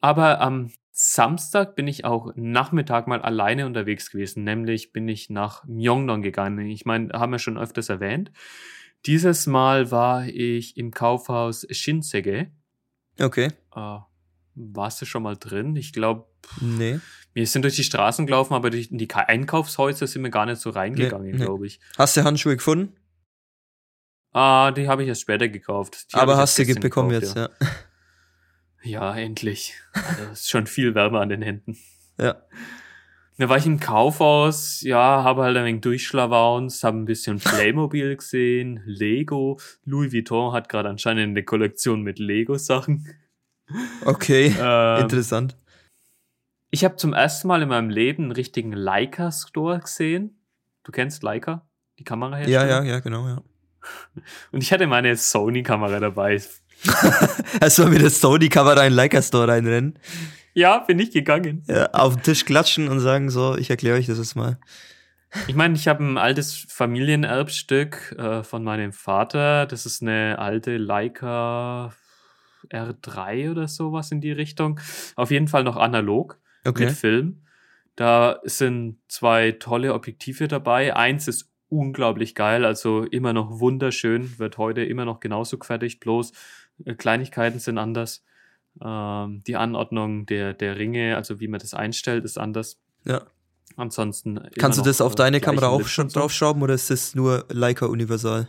[0.00, 4.44] aber am Samstag bin ich auch Nachmittag mal alleine unterwegs gewesen.
[4.44, 6.70] Nämlich bin ich nach Myeongdong gegangen.
[6.70, 8.30] Ich meine, haben wir schon öfters erwähnt.
[9.06, 12.50] Dieses Mal war ich im Kaufhaus Shinsege.
[13.20, 13.52] Okay.
[13.74, 13.98] Äh,
[14.54, 15.76] warst du schon mal drin?
[15.76, 16.26] Ich glaube,
[16.60, 16.98] Nee.
[17.32, 20.46] wir sind durch die Straßen gelaufen, aber durch in die Ka- Einkaufshäuser sind wir gar
[20.46, 21.44] nicht so reingegangen, Nee, nee.
[21.44, 21.80] glaube ich.
[21.98, 22.94] Hast du Handschuhe gefunden?
[24.32, 26.12] Ah, die habe ich erst später gekauft.
[26.12, 27.68] Die Aber hast du gestern bekommen gekauft, jetzt, ja.
[28.82, 29.74] Ja, endlich.
[29.94, 31.76] Also, ist schon viel Wärme an den Händen.
[32.18, 32.42] Ja.
[33.38, 38.16] Da war ich im Kaufhaus, ja, habe halt ein wenig durchschlawaunt, habe ein bisschen Playmobil
[38.16, 39.60] gesehen, Lego.
[39.84, 43.14] Louis Vuitton hat gerade anscheinend eine Kollektion mit Lego-Sachen.
[44.04, 44.54] Okay.
[44.58, 45.56] Ähm, Interessant.
[46.70, 50.40] ich habe zum ersten Mal in meinem Leben einen richtigen Leica-Store gesehen.
[50.84, 51.66] Du kennst Leica?
[51.98, 53.42] Die Kamera Ja, ja, ja, genau, ja.
[54.52, 56.40] Und ich hatte meine Sony-Kamera dabei.
[57.60, 59.98] Erstmal mit der Sony-Kamera in den Leica Store reinrennen,
[60.56, 61.62] Ja, bin ich gegangen.
[61.68, 64.58] ja, auf den Tisch klatschen und sagen so, ich erkläre euch das jetzt mal.
[65.48, 69.66] Ich meine, ich habe ein altes Familienerbstück äh, von meinem Vater.
[69.66, 71.92] Das ist eine alte Leica
[72.70, 74.80] R3 oder sowas in die Richtung.
[75.14, 76.86] Auf jeden Fall noch analog Okay.
[76.86, 77.42] mit Film.
[77.94, 80.96] Da sind zwei tolle Objektive dabei.
[80.96, 86.32] Eins ist unglaublich geil, also immer noch wunderschön, wird heute immer noch genauso gefertigt, bloß
[86.86, 88.24] äh, Kleinigkeiten sind anders.
[88.82, 92.78] Ähm, die Anordnung der, der Ringe, also wie man das einstellt, ist anders.
[93.04, 93.22] Ja.
[93.76, 94.40] Ansonsten.
[94.58, 98.48] Kannst du das auf deine Kamera auch schon draufschrauben oder ist das nur Leica Universal?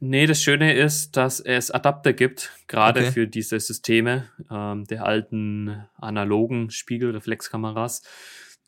[0.00, 3.12] Nee, das Schöne ist, dass es Adapter gibt, gerade Okay.
[3.12, 8.02] für diese Systeme ähm, der alten analogen Spiegelreflexkameras.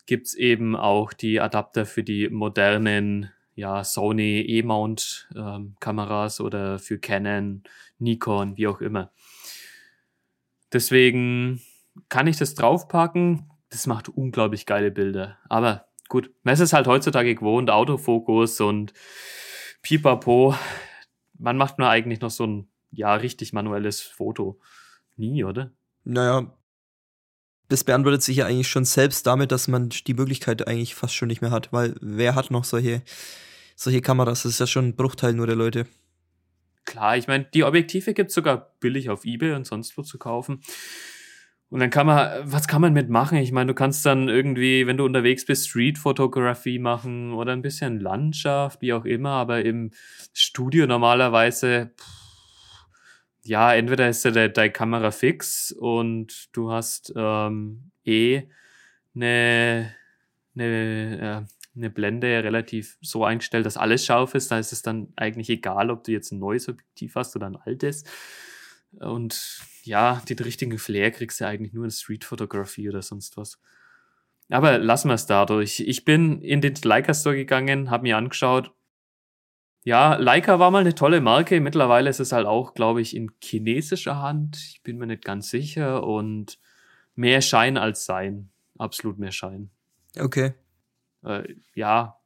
[0.07, 7.63] Gibt's eben auch die Adapter für die modernen ja, Sony E-Mount-Kameras oder für Canon,
[7.99, 9.13] Nikon, wie auch immer.
[10.73, 11.61] Deswegen
[12.09, 13.51] kann ich das draufpacken.
[13.71, 15.39] Das macht unglaublich geile Bilder.
[15.49, 18.93] Aber gut, man ist halt heutzutage gewohnt, Autofokus und
[19.83, 20.55] Pipapo.
[21.35, 24.61] Wann macht man eigentlich noch so ein, ja, richtig manuelles Foto?
[25.17, 25.71] Nie, oder?
[26.05, 26.53] Naja,
[27.69, 31.29] das beantwortet sich ja eigentlich schon selbst damit, dass man die Möglichkeit eigentlich fast schon
[31.29, 33.03] nicht mehr hat, weil wer hat noch solche,
[33.77, 34.43] solche Kameras?
[34.43, 35.87] Das ist ja schon ein Bruchteil nur der Leute.
[36.91, 40.61] Klar, ich meine, die Objektive gibt's sogar billig auf Ebay und sonst wo zu kaufen.
[41.69, 43.39] Und dann kann man, was kann man mitmachen?
[43.39, 48.01] Ich meine, du kannst dann irgendwie, wenn du unterwegs bist, Street-Fotografie machen oder ein bisschen
[48.01, 49.93] Landschaft, wie auch immer, aber im
[50.33, 52.07] Studio normalerweise, pff,
[53.45, 58.43] ja, entweder ist ja de- deine Kamera fix und du hast ähm, eh
[59.15, 59.95] eine,
[60.57, 64.51] eine, äh, eine Blende relativ so eingestellt, dass alles scharf ist.
[64.51, 67.57] Da ist es dann eigentlich egal, ob du jetzt ein neues Objektiv hast oder ein
[67.57, 68.05] altes.
[68.99, 73.61] Und ja, den richtigen Flair kriegst du eigentlich nur in Street-Fotografie oder sonst was.
[74.49, 75.81] Aber lassen wir es dadurch.
[75.81, 78.73] Ich bin in den Leica Store gegangen, habe mir angeschaut.
[79.85, 81.61] Ja, Leica war mal eine tolle Marke.
[81.61, 84.57] Mittlerweile ist es halt auch, glaube ich, in chinesischer Hand.
[84.57, 86.05] Ich bin mir nicht ganz sicher.
[86.05, 86.59] Und
[87.15, 88.51] mehr Schein als Sein.
[88.77, 89.71] Absolut mehr Schein.
[90.19, 90.53] Okay.
[91.25, 92.21] Äh, ja,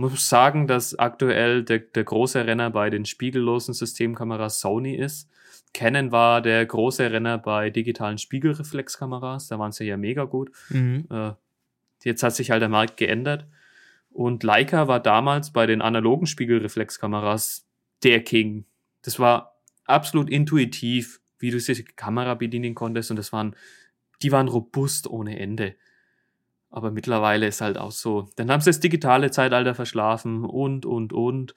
[0.00, 5.28] muss sagen, dass aktuell der, der große Renner bei den spiegellosen Systemkameras Sony ist.
[5.74, 9.48] Canon war der große Renner bei digitalen Spiegelreflexkameras.
[9.48, 10.50] Da waren sie ja mega gut.
[10.70, 11.06] Mhm.
[11.10, 11.32] Äh,
[12.02, 13.46] jetzt hat sich halt der Markt geändert.
[14.10, 17.66] Und Leica war damals bei den analogen Spiegelreflexkameras
[18.02, 18.64] der King.
[19.02, 23.10] Das war absolut intuitiv, wie du diese Kamera bedienen konntest.
[23.10, 23.54] Und das waren,
[24.22, 25.76] die waren robust ohne Ende.
[26.70, 28.30] Aber mittlerweile ist halt auch so.
[28.36, 31.54] Dann haben sie das digitale Zeitalter verschlafen und, und, und.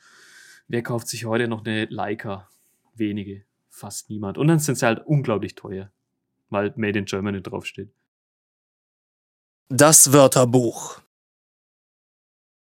[0.67, 2.49] Wer kauft sich heute noch eine Leica?
[2.95, 3.43] Wenige.
[3.69, 4.37] Fast niemand.
[4.37, 5.91] Und dann sind sie halt unglaublich teuer.
[6.49, 7.91] Weil Made in Germany draufsteht.
[9.69, 10.99] Das Wörterbuch.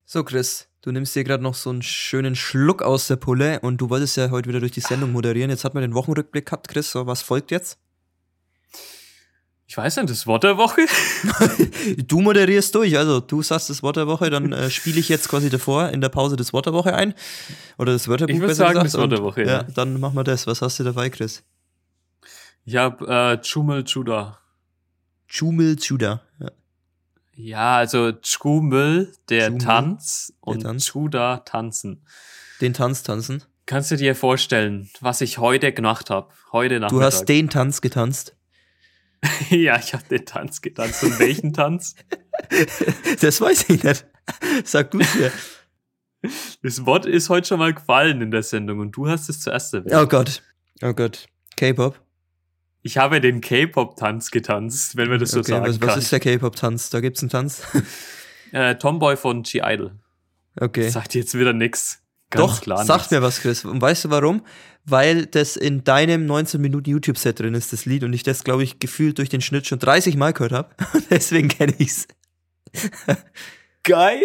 [0.05, 3.81] So, Chris, du nimmst dir gerade noch so einen schönen Schluck aus der Pulle und
[3.81, 5.49] du wolltest ja heute wieder durch die Sendung moderieren.
[5.49, 6.91] Jetzt hat man den Wochenrückblick gehabt, Chris.
[6.91, 7.77] So, was folgt jetzt?
[9.69, 10.81] Ich weiß nicht, das Wort der Woche?
[12.07, 15.27] du moderierst durch, also du sagst das Wort der Woche, dann äh, spiele ich jetzt
[15.27, 17.13] quasi davor in der Pause das Wort der Woche ein.
[17.77, 18.93] Oder das Wörterbuch Ich würde besser sagen, gesagt.
[18.93, 19.47] das Wort der Und, Woche, ja.
[19.47, 19.63] ja.
[19.63, 20.47] Dann machen wir das.
[20.47, 21.43] Was hast du dabei, Chris?
[22.63, 24.39] Ich hab äh, Chumel Chuda.
[25.27, 26.21] Chumel Chuda.
[26.39, 26.51] Ja.
[27.35, 30.85] Ja, also Chumel, der Chumel, Tanz und Tanz.
[30.85, 32.05] Chuda tanzen.
[32.61, 33.43] Den Tanz tanzen.
[33.65, 36.29] Kannst du dir vorstellen, was ich heute gemacht habe?
[36.53, 36.97] Heute Nachmittag.
[36.97, 38.36] Du hast den Tanz getanzt.
[39.49, 41.03] ja, ich habe den Tanz getanzt.
[41.03, 41.95] Und welchen Tanz?
[43.19, 44.05] Das weiß ich nicht.
[44.63, 45.31] Sag du es mir.
[46.61, 49.73] Das Wort ist heute schon mal gefallen in der Sendung und du hast es zuerst
[49.73, 49.93] erwähnt.
[49.95, 50.41] Oh Gott.
[50.81, 51.27] Oh Gott.
[51.55, 51.99] K-Pop.
[52.81, 55.89] Ich habe den K-Pop-Tanz getanzt, wenn man das so Okay, sagen was, kann.
[55.89, 56.89] was ist der K-Pop-Tanz?
[56.89, 57.63] Da gibt's einen Tanz.
[58.51, 59.91] äh, Tomboy von G-Idol.
[60.59, 60.89] Okay.
[60.89, 62.01] Sagt jetzt wieder nix.
[62.29, 63.11] Ganz Doch, klar sag nix.
[63.11, 63.63] mir was, Chris.
[63.65, 64.45] Und weißt du warum?
[64.83, 68.63] Weil das in deinem 19 Minuten YouTube-Set drin ist, das Lied, und ich das, glaube
[68.63, 70.69] ich, gefühlt durch den Schnitt schon 30 Mal gehört habe.
[71.09, 72.07] Deswegen kenne ich's.
[73.83, 74.21] Geil.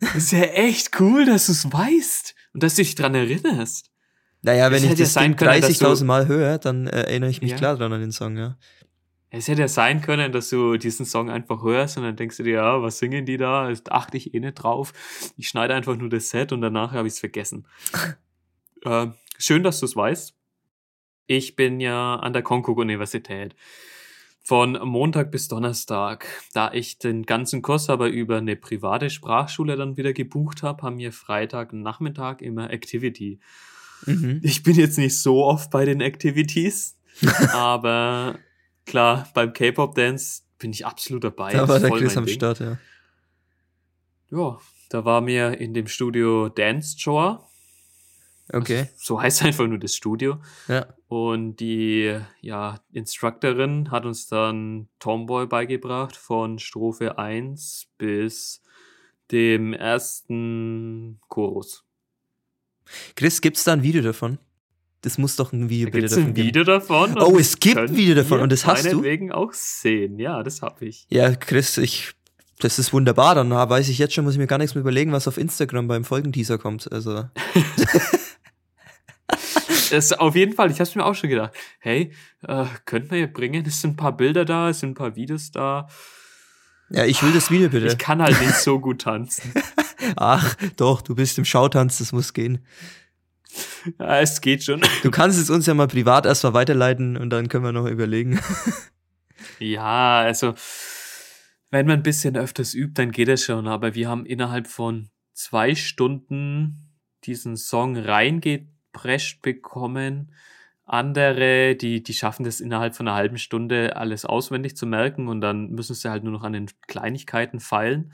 [0.00, 3.86] Das ist ja echt cool, dass du es weißt und dass du dich dran erinnerst.
[4.42, 7.56] Naja, wenn ich ja das du- 30.000 Mal höre, dann äh, erinnere ich mich Ja.
[7.56, 8.56] klar dran an den Song, ja.
[9.32, 12.42] Es hätte ja sein können, dass du diesen Song einfach hörst und dann denkst du
[12.42, 13.68] dir, ja, was singen die da?
[13.68, 14.92] Das achte ich eh nicht drauf.
[15.36, 17.66] Ich schneide einfach nur das Set und danach habe ich es vergessen.
[18.84, 19.06] äh,
[19.38, 20.34] schön, dass du es weißt.
[21.28, 23.54] Ich bin ja an der Konkuk-Universität.
[24.42, 26.26] Von Montag bis Donnerstag.
[26.52, 30.98] Da ich den ganzen Kurs aber über eine private Sprachschule dann wieder gebucht habe, haben
[30.98, 33.38] wir Freitag Nachmittag immer Activity.
[34.06, 34.40] Mhm.
[34.42, 36.98] Ich bin jetzt nicht so oft bei den Activities,
[37.52, 38.40] aber
[38.86, 41.52] klar, beim K-Pop-Dance bin ich absolut dabei.
[41.52, 42.34] Da war der Chris am Ding.
[42.34, 42.78] Start, ja.
[44.30, 47.46] Ja, da war mir in dem Studio Dance Joa.
[48.52, 50.40] Okay, So heißt einfach nur das Studio.
[50.68, 50.86] ja.
[51.08, 58.62] Und die ja, Instructorin hat uns dann Tomboy beigebracht von Strophe 1 bis
[59.32, 61.84] dem ersten Chorus.
[63.16, 64.38] Chris, gibt's da ein Video davon?
[65.02, 66.48] Das muss doch ein Video Da bitte es davon ein geben.
[66.48, 67.18] Video davon.
[67.18, 68.96] Oh, es gibt ein Video davon und das hast du?
[68.96, 70.18] meinetwegen auch sehen.
[70.18, 71.06] Ja, das habe ich.
[71.08, 72.12] Ja, Chris, ich,
[72.58, 73.34] das ist wunderbar.
[73.34, 75.88] Dann weiß ich jetzt schon, muss ich mir gar nichts mehr überlegen, was auf Instagram
[75.88, 76.90] beim Folgenteaser kommt.
[76.92, 77.24] Also,
[79.92, 82.12] Es, auf jeden Fall, ich habe mir auch schon gedacht, hey,
[82.46, 85.16] äh, könnten wir ja bringen, es sind ein paar Bilder da, es sind ein paar
[85.16, 85.88] Videos da.
[86.90, 87.86] ja, ich will das Video bitte.
[87.86, 89.52] Ich kann halt nicht so gut tanzen.
[90.16, 92.64] Ach, doch, du bist im Schautanz, das muss gehen.
[93.98, 94.82] Ja, es geht schon.
[95.02, 98.40] Du kannst es uns ja mal privat erstmal weiterleiten und dann können wir noch überlegen.
[99.58, 100.54] Ja, also,
[101.70, 103.68] wenn man ein bisschen öfters übt, dann geht es schon.
[103.68, 106.90] Aber wir haben innerhalb von zwei Stunden
[107.24, 110.32] diesen Song reingeprescht bekommen.
[110.84, 115.40] Andere, die, die schaffen das innerhalb von einer halben Stunde alles auswendig zu merken und
[115.40, 118.12] dann müssen sie halt nur noch an den Kleinigkeiten feilen.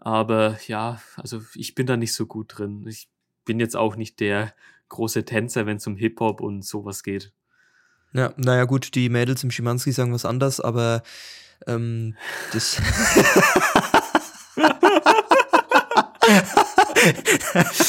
[0.00, 2.84] Aber ja, also ich bin da nicht so gut drin.
[2.88, 3.08] Ich
[3.44, 4.54] bin jetzt auch nicht der
[4.88, 7.32] große Tänzer, wenn es um Hip-Hop und sowas geht.
[8.12, 11.02] Ja, naja, gut, die Mädels im Schimanski sagen was anderes, aber
[11.66, 12.14] ähm,
[12.52, 12.80] das.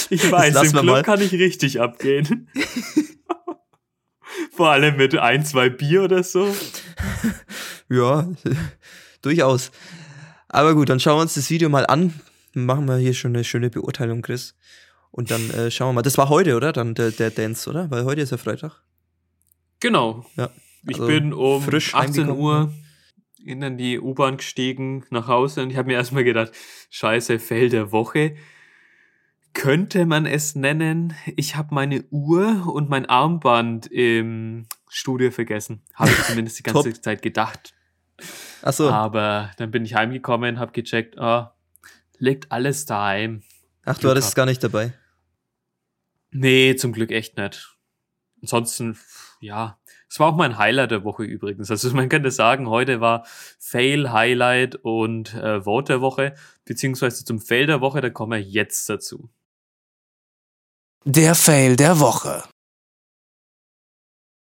[0.10, 1.04] Ich weiß, lassen im Club mal.
[1.04, 2.50] kann ich richtig abgehen.
[4.52, 6.56] Vor allem mit ein, zwei Bier oder so.
[7.90, 8.30] ja,
[9.22, 9.72] durchaus.
[10.50, 12.14] Aber gut, dann schauen wir uns das Video mal an.
[12.54, 14.56] Machen wir hier schon eine schöne Beurteilung, Chris.
[15.14, 16.02] Und dann äh, schauen wir mal.
[16.02, 16.74] Das war heute, oder?
[16.74, 17.90] Dann der, der Dance, oder?
[17.92, 18.82] Weil heute ist ja Freitag.
[19.80, 20.26] Genau.
[20.36, 20.50] Ja.
[20.88, 22.74] Ich Also bin um frisch 18 heimgekommen, Uhr
[23.46, 26.52] in dann die U-Bahn gestiegen nach Hause und ich habe mir erstmal gedacht,
[26.90, 28.36] scheiße, Fell der Woche.
[29.54, 35.84] Könnte man es nennen, ich habe meine Uhr und mein Armband im Studio vergessen.
[35.94, 37.00] Habe ich zumindest die ganze.
[37.02, 37.76] Zeit gedacht.
[38.64, 38.90] Ach so.
[38.90, 41.46] Aber dann bin ich heimgekommen, habe gecheckt, oh,
[42.18, 43.44] liegt alles daheim.
[43.86, 44.94] Ach, du hattest es gar nicht dabei.
[46.34, 47.78] Nee, zum Glück echt nicht.
[48.42, 48.98] Ansonsten,
[49.40, 51.72] ja, es war auch mein Highlight der Woche übrigens.
[51.72, 53.26] Also man könnte sagen, heute war
[53.60, 58.42] Fail, Highlight und äh, Wort der Woche, beziehungsweise zum Fail der Woche, da kommen wir
[58.42, 59.30] jetzt dazu.
[61.06, 62.44] Der Fail der Woche.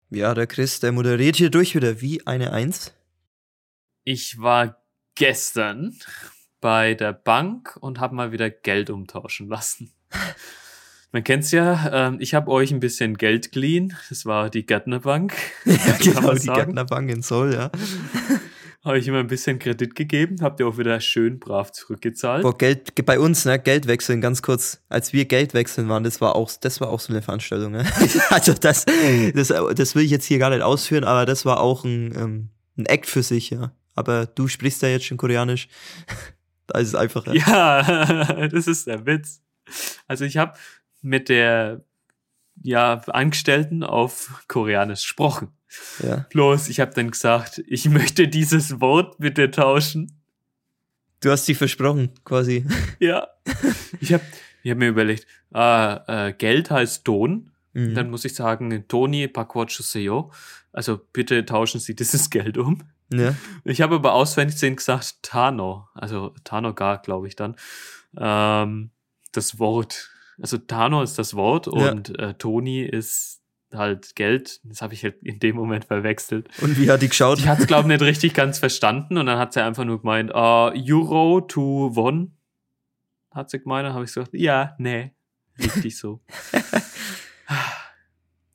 [0.09, 2.93] Ja, der Chris, der moderiert hier durch wieder wie eine Eins.
[4.03, 4.83] Ich war
[5.15, 5.97] gestern
[6.61, 9.93] bei der Bank und habe mal wieder Geld umtauschen lassen.
[11.13, 13.95] Man kennt's ja, ähm, ich habe euch ein bisschen Geld geliehen.
[14.09, 15.33] Das war die Gärtnerbank.
[15.65, 16.47] Ja, genau, die.
[16.47, 17.71] Gärtnerbank in Soll, ja.
[18.83, 22.41] Habe ich immer ein bisschen Kredit gegeben, habt ihr auch wieder schön brav zurückgezahlt.
[22.41, 24.81] Boah, Geld, bei uns, ne, Geld wechseln, ganz kurz.
[24.89, 27.85] Als wir Geld wechseln waren, das war auch, das war auch so eine Veranstaltung, ne?
[28.29, 28.83] Also das,
[29.33, 32.49] das, das will ich jetzt hier gar nicht ausführen, aber das war auch ein, ähm,
[32.75, 33.71] ein Act für sich, ja.
[33.95, 35.69] Aber du sprichst ja jetzt schon Koreanisch.
[36.67, 37.33] Da ist es einfacher.
[37.33, 39.41] Ja, das ist der Witz.
[40.07, 40.53] Also ich habe
[41.03, 41.83] mit der
[42.61, 45.49] ja, Angestellten auf Koreanisch gesprochen.
[46.03, 46.25] Ja.
[46.29, 50.19] Bloß, ich habe dann gesagt, ich möchte dieses Wort mit dir tauschen.
[51.19, 52.65] Du hast dich versprochen, quasi.
[52.99, 53.27] Ja.
[53.99, 54.23] Ich habe
[54.63, 57.51] ich hab mir überlegt, ah, äh, Geld heißt Ton.
[57.73, 57.95] Mhm.
[57.95, 60.31] Dann muss ich sagen, Toni Pakwachuseyo.
[60.71, 62.83] Also bitte tauschen Sie dieses Geld um.
[63.11, 63.35] ja.
[63.63, 67.55] Ich habe aber auswendig sehen gesagt Tano, also Tano gar, glaube ich dann.
[68.17, 68.91] Ähm,
[69.31, 70.12] das Wort.
[70.43, 71.91] Also Tano ist das Wort Ja.
[71.93, 73.41] und äh, Toni ist
[73.73, 74.59] halt Geld.
[74.65, 76.49] Das habe ich halt in dem Moment verwechselt.
[76.61, 77.39] Und wie hat die geschaut?
[77.39, 80.01] Ich hatte es, glaube ich, nicht richtig ganz verstanden und dann hat sie einfach nur
[80.01, 82.35] gemeint, äh, Euro to Won.
[83.31, 85.13] Hat sie gemeint, dann habe ich gesagt, ja, nee,
[85.57, 86.19] richtig so.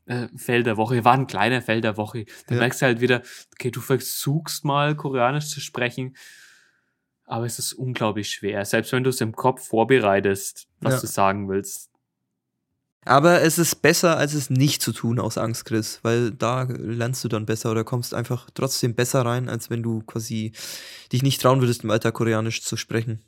[0.07, 2.27] äh, der Woche, war ein kleiner Fell der Woche.
[2.46, 2.61] Da Ja.
[2.61, 3.22] merkst du halt wieder,
[3.55, 6.16] okay, du versuchst mal Koreanisch zu sprechen,
[7.29, 8.64] aber es ist unglaublich schwer.
[8.64, 11.01] Selbst wenn du es im Kopf vorbereitest, was Ja.
[11.01, 11.91] du sagen willst.
[13.05, 17.25] Aber es ist besser, als es nicht zu tun aus Angst, Chris, weil da lernst
[17.25, 20.53] du dann besser oder kommst einfach trotzdem besser rein, als wenn du quasi
[21.12, 23.23] dich nicht trauen würdest, im Alltag Koreanisch zu sprechen.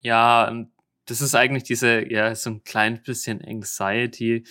[0.00, 0.70] Ja, und
[1.06, 4.44] das ist eigentlich diese, ja, so ein klein bisschen Anxiety,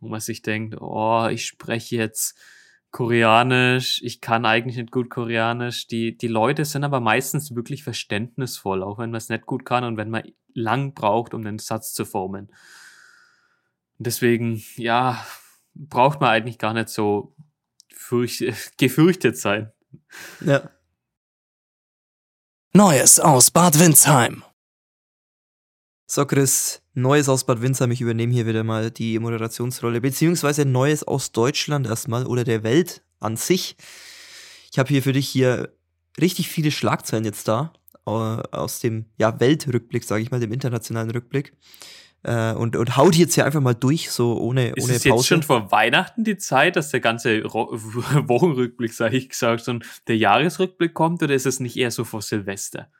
[0.00, 2.36] wo man sich denkt, oh, ich spreche jetzt
[2.90, 5.86] Koreanisch, ich kann eigentlich nicht gut Koreanisch.
[5.86, 9.84] Die, die Leute sind aber meistens wirklich verständnisvoll, auch wenn man es nicht gut kann
[9.84, 10.24] und wenn man
[10.54, 12.52] lang braucht, um den Satz zu formen.
[13.98, 15.24] Deswegen, ja,
[15.74, 17.36] braucht man eigentlich gar nicht so
[17.92, 18.42] fürcht,
[18.78, 19.72] gefürchtet sein.
[20.40, 20.70] Ja.
[22.72, 24.44] Neues aus Bad Windsheim.
[26.06, 27.90] So, Chris, Neues aus Bad Windsheim.
[27.90, 33.02] Ich übernehme hier wieder mal die Moderationsrolle, beziehungsweise Neues aus Deutschland erstmal oder der Welt
[33.20, 33.76] an sich.
[34.72, 35.72] Ich habe hier für dich hier
[36.20, 37.72] richtig viele Schlagzeilen jetzt da,
[38.04, 41.52] aus dem ja, Weltrückblick, sage ich mal, dem internationalen Rückblick.
[42.22, 45.12] Äh, und, und haut jetzt hier einfach mal durch, so ohne, Ist ohne es jetzt
[45.12, 45.26] Pause.
[45.26, 50.18] schon vor Weihnachten die Zeit, dass der ganze Ro Wochenrückblick, sage ich gesagt, und der
[50.18, 52.90] Jahresrückblick kommt, oder ist es nicht eher so vor Silvester?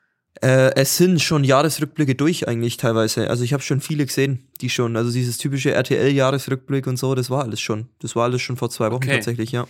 [0.41, 3.29] Äh, es sind schon Jahresrückblicke durch eigentlich teilweise.
[3.29, 7.29] Also ich habe schon viele gesehen, die schon, also dieses typische RTL-Jahresrückblick und so, das
[7.29, 7.89] war alles schon.
[7.99, 9.15] Das war alles schon vor zwei Wochen Okay.
[9.15, 9.67] tatsächlich, ja.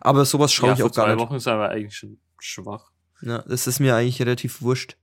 [0.00, 1.22] Aber sowas schaue ja, ich vor auch gar zwei nicht.
[1.22, 2.90] Wochen ist aber eigentlich schon schwach.
[3.22, 4.96] Ja, das ist mir eigentlich relativ wurscht.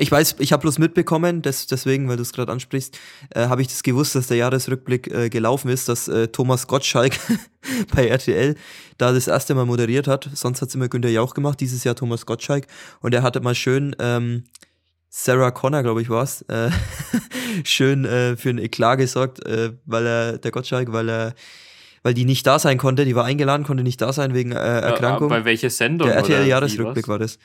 [0.00, 2.98] Ich weiß, ich habe bloß mitbekommen, des, deswegen, weil du es gerade ansprichst,
[3.34, 7.12] äh, habe ich das gewusst, dass der Jahresrückblick äh, gelaufen ist, dass äh, Thomas Gottschalk
[7.94, 8.54] bei RTL
[8.96, 10.30] da das erste Mal moderiert hat.
[10.32, 12.66] Sonst hat's immer Günther Jauch gemacht, dieses Jahr Thomas Gottschalk.
[13.00, 14.44] Und er hatte mal schön ähm,
[15.10, 16.70] Sarah Connor, glaube ich, war's, äh,
[17.64, 21.34] schön äh, für ein Eklat gesorgt, äh, weil er, der Gottschalk, weil er,
[22.02, 24.80] weil die nicht da sein konnte, die war eingeladen, konnte nicht da sein wegen äh,
[24.80, 25.28] Erkrankung.
[25.30, 26.08] Ja, bei welcher Sendung?
[26.08, 27.38] der RTL-Jahresrückblick war das.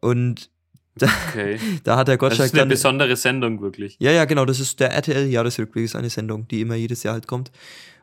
[0.00, 0.50] Und
[0.96, 1.58] da, Okay.
[1.84, 2.68] da hat der Das Gottschalk ist eine dann.
[2.68, 3.96] besondere Sendung, wirklich.
[4.00, 7.26] Ja, ja, genau, das ist der RTL-Jahresrückblick, ist eine Sendung, die immer jedes Jahr halt
[7.26, 7.50] kommt.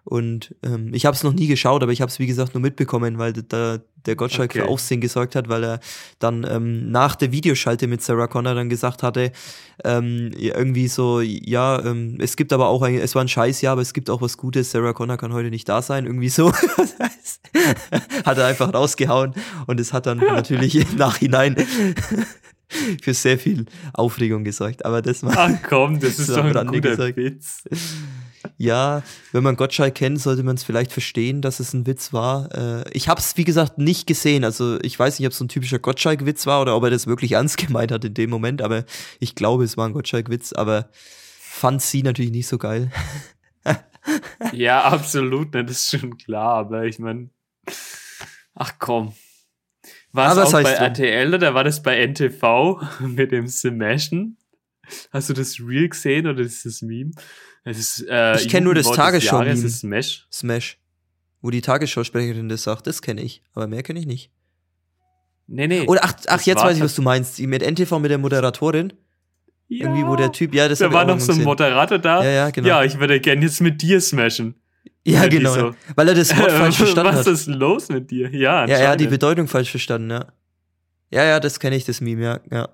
[0.06, 2.62] Und ähm, ich habe es noch nie geschaut, aber ich habe es wie gesagt nur
[2.62, 4.70] mitbekommen, weil da der Gottschalk für Okay.
[4.70, 5.80] Aufsehen gesorgt hat, weil er
[6.20, 9.32] dann ähm, nach der Videoschalte mit Sarah Connor dann gesagt hatte,
[9.86, 13.82] ähm, irgendwie so, ja, ähm, es gibt aber auch ein, es war ein Scheißjahr, aber
[13.82, 16.52] es gibt auch was Gutes, Sarah Connor kann heute nicht da sein, irgendwie so.
[18.26, 19.34] hat er einfach rausgehauen
[19.68, 21.56] und es hat dann natürlich im Nachhinein
[23.02, 24.86] für sehr viel Aufregung gesorgt.
[24.86, 27.18] Aber das war Ach komm, das ist So doch ein Rande guter gesagt.
[27.18, 27.64] Witz.
[28.58, 32.50] Ja, wenn man Gottschalk kennt, sollte man es vielleicht verstehen, dass es ein Witz war.
[32.54, 34.44] Äh, ich habe es, wie gesagt, nicht gesehen.
[34.44, 37.08] Also ich weiß nicht, ob es so ein typischer Gottschalk-Witz war oder ob er das
[37.08, 38.62] wirklich ernst gemeint hat in dem Moment.
[38.62, 38.84] Aber
[39.20, 40.54] ich glaube, es war ein Gottschalk-Witz.
[40.54, 40.90] Aber
[41.40, 42.92] fand sie natürlich nicht so geil.
[44.52, 47.30] Ja, absolut, ne, das ist schon klar, aber ich meine,
[48.54, 49.14] ach komm.
[50.14, 50.72] War es Aber auch das bei.
[50.74, 54.38] RTL oder war das bei NTV mit dem Smashen?
[55.12, 57.12] Hast du das Real gesehen oder ist das Meme?
[57.64, 59.70] Es ist, äh, Ich kenn nur das Tagesschau-Meme.
[59.70, 60.28] Smash.
[60.32, 60.78] Smash.
[61.42, 63.42] Wo die Tagesschausprecherin das sagt, das kenne ich.
[63.54, 64.32] Aber mehr kenne ich nicht.
[65.48, 65.82] Nee, nee.
[65.88, 67.40] Oder ach, ach Das jetzt weiß ich, was du meinst.
[67.40, 68.94] Mit NTV mit der Moderatorin.
[69.68, 69.86] ja.
[69.86, 71.42] Irgendwie, wo der Typ, ja, das Da war noch so ein.
[71.44, 72.24] Moderator da.
[72.24, 72.68] Ja, ja, genau.
[72.68, 74.56] Ja, ich würde gerne jetzt mit dir smashen.
[75.06, 75.54] Ja, genau.
[75.54, 75.76] so.
[75.96, 77.34] Weil er das Wort falsch verstanden Was hat.
[77.34, 78.30] ist los mit dir?
[78.34, 79.08] Ja, Ja, er hat die.
[79.08, 80.28] Bedeutung falsch verstanden, ja.
[81.12, 82.40] Ja, ja, das kenne ich, das Meme, ja.
[82.52, 82.70] ja.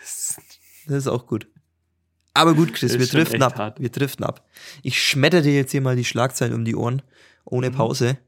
[0.00, 1.46] Das ist auch gut.
[2.32, 3.56] Aber gut, Chris, wir driften ab.
[3.58, 3.80] hart.
[3.80, 4.46] Wir driften ab.
[4.82, 7.02] Ich schmetter dir jetzt hier mal die Schlagzeilen um die Ohren,
[7.44, 7.74] ohne Mhm.
[7.74, 8.18] Pause.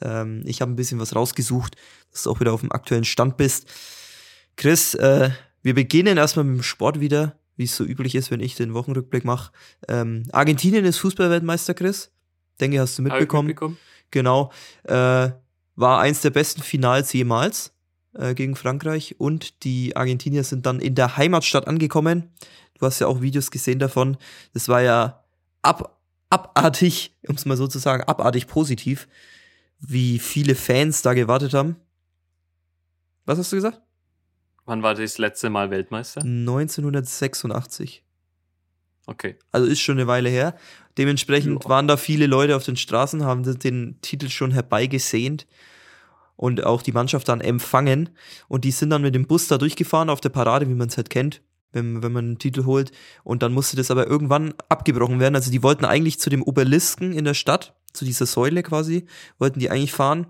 [0.00, 1.76] Ähm, ich habe ein bisschen was rausgesucht,
[2.12, 3.68] dass du auch wieder auf dem aktuellen Stand bist.
[4.56, 5.30] Chris, äh,
[5.62, 8.74] wir beginnen erstmal mit dem Sport wieder, wie es so üblich ist, wenn ich den
[8.74, 9.52] Wochenrückblick mache.
[9.88, 12.10] Ähm, Argentinien ist Fußballweltmeister, Chris.
[12.62, 13.48] Denke, hast du mitbekommen.
[13.48, 13.76] mitbekommen?
[14.12, 14.52] Genau.
[14.84, 15.30] Äh,
[15.74, 17.74] war eins der besten Finals jemals
[18.14, 19.16] äh, gegen Frankreich.
[19.18, 22.30] Und die Argentinier sind dann in der Heimatstadt angekommen.
[22.78, 24.16] Du hast ja auch Videos gesehen davon.
[24.54, 25.24] Das war ja
[25.62, 25.98] ab,
[26.30, 29.08] abartig, um es mal so zu sagen, abartig positiv,
[29.80, 31.76] wie viele Fans da gewartet haben.
[33.24, 33.80] Was hast du gesagt?
[34.64, 36.20] Wann war das letzte Mal Weltmeister?
[36.20, 38.04] 1986.
[39.06, 39.36] Okay.
[39.50, 40.56] Also ist schon eine Weile her.
[40.98, 41.70] Dementsprechend Ja.
[41.70, 45.46] waren da viele Leute auf den Straßen, haben den Titel schon herbeigesehnt
[46.36, 48.10] und auch die Mannschaft dann empfangen.
[48.48, 50.96] Und die sind dann mit dem Bus da durchgefahren auf der Parade, wie man es
[50.96, 52.92] halt kennt, wenn, wenn man einen Titel holt.
[53.24, 55.34] Und dann musste das aber irgendwann abgebrochen werden.
[55.34, 59.06] Also die wollten eigentlich zu dem Obelisken in der Stadt, zu dieser Säule quasi,
[59.38, 60.26] wollten die eigentlich fahren.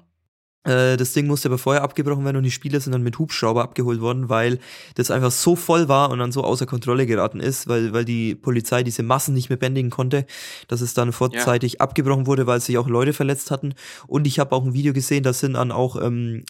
[0.64, 3.62] Äh, Das Ding musste aber vorher abgebrochen werden und die Spieler sind dann mit Hubschrauber
[3.62, 4.58] abgeholt worden, weil
[4.94, 8.34] das einfach so voll war und dann so außer Kontrolle geraten ist, weil, weil die
[8.34, 10.26] Polizei diese Massen nicht mehr bändigen konnte,
[10.68, 13.74] dass es dann vorzeitig abgebrochen wurde, weil sich auch Leute verletzt hatten.
[14.06, 16.44] Und ich habe auch ein Video gesehen, da sind dann auch, ähm,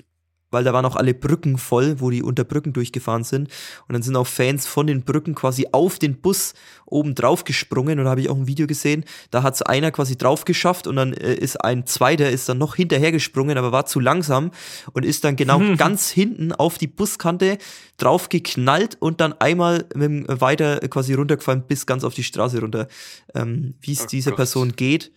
[0.53, 3.49] weil da waren auch alle Brücken voll, wo die unter Brücken durchgefahren sind.
[3.89, 6.55] Und dann sind auch Fans von den Brücken quasi auf den Bus
[6.87, 7.99] oben drauf gesprungen.
[7.99, 10.87] Und da habe ich auch ein Video gesehen, da hat es einer quasi drauf geschafft
[10.87, 14.51] und dann äh, ist ein zweiter, ist dann noch hinterher gesprungen, aber war zu langsam
[14.93, 17.59] und ist dann genau ganz hinten auf die Buskante
[17.97, 22.61] drauf geknallt und dann einmal mit dem weiter quasi runtergefallen bis ganz auf die Straße
[22.61, 22.89] runter.
[23.35, 24.37] Ähm, Wie es Oh dieser Gott.
[24.39, 25.13] Person geht,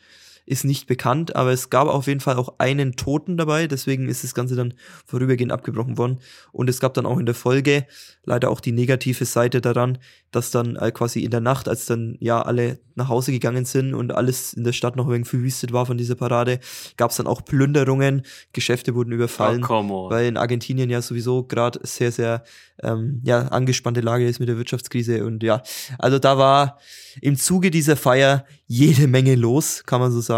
[0.45, 4.23] ist nicht bekannt, aber es gab auf jeden Fall auch einen Toten dabei, deswegen ist
[4.23, 4.73] das Ganze dann
[5.05, 6.19] vorübergehend abgebrochen worden.
[6.51, 7.85] Und es gab dann auch in der Folge
[8.23, 9.97] leider auch die negative Seite daran,
[10.31, 13.93] dass dann äh, quasi in der Nacht, als dann ja alle nach Hause gegangen sind
[13.93, 16.59] und alles in der Stadt noch irgendwie verwüstet war von dieser Parade,
[16.97, 20.11] gab es dann auch Plünderungen, Geschäfte wurden überfallen Oh, come on.
[20.11, 22.43] weil in Argentinien ja sowieso gerade sehr, sehr
[22.83, 25.25] ähm, ja, angespannte Lage ist mit der Wirtschaftskrise.
[25.25, 25.61] Und ja,
[25.97, 26.79] also da war
[27.21, 30.34] im Zuge dieser Feier jede Menge los, kann man so sagen.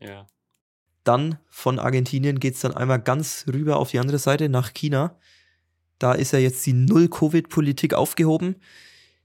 [0.00, 0.26] Ja.
[1.04, 5.16] Dann von Argentinien geht's dann einmal ganz rüber auf die andere Seite nach China.
[5.98, 8.56] Da ist ja jetzt die Null-Covid-Politik aufgehoben.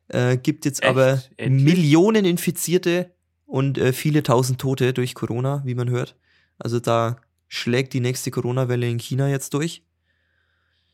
[0.07, 0.89] Äh, gibt jetzt Echt?
[0.89, 1.75] aber Endlich?
[1.75, 3.11] Millionen Infizierte
[3.45, 6.15] und äh, viele tausend Tote durch Corona, wie man hört.
[6.59, 7.17] Also da
[7.47, 9.83] schlägt die nächste Corona-Welle in China jetzt durch.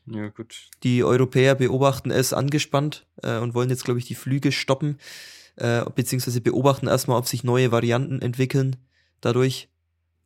[0.06, 0.68] Ja, gut.
[0.82, 4.98] Die Europäer beobachten es angespannt äh, und wollen jetzt, glaube ich, die Flüge stoppen,
[5.58, 8.76] äh, beziehungsweise beobachten erstmal, ob sich neue Varianten entwickeln
[9.20, 9.68] dadurch.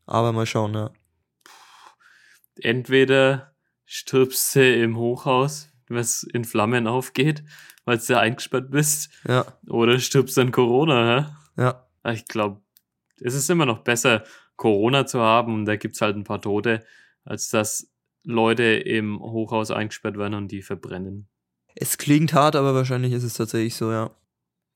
[0.07, 0.91] Aber mal schauen, ja.
[2.61, 3.55] Entweder
[3.87, 7.45] stirbst du im Hochhaus, was in Flammen aufgeht,
[7.85, 11.63] weil du eingesperrt bist, Ja, oder stirbst an Corona, hä?
[11.63, 11.87] ja.
[12.03, 12.61] Ah, Ich glaube,
[13.21, 14.25] es ist immer noch besser,
[14.57, 16.85] Corona zu haben und da gibt's halt ein paar Tote,
[17.25, 17.89] als dass
[18.25, 21.29] Leute im Hochhaus eingesperrt werden und die verbrennen.
[21.75, 24.11] Es klingt hart, aber wahrscheinlich ist es tatsächlich so, ja.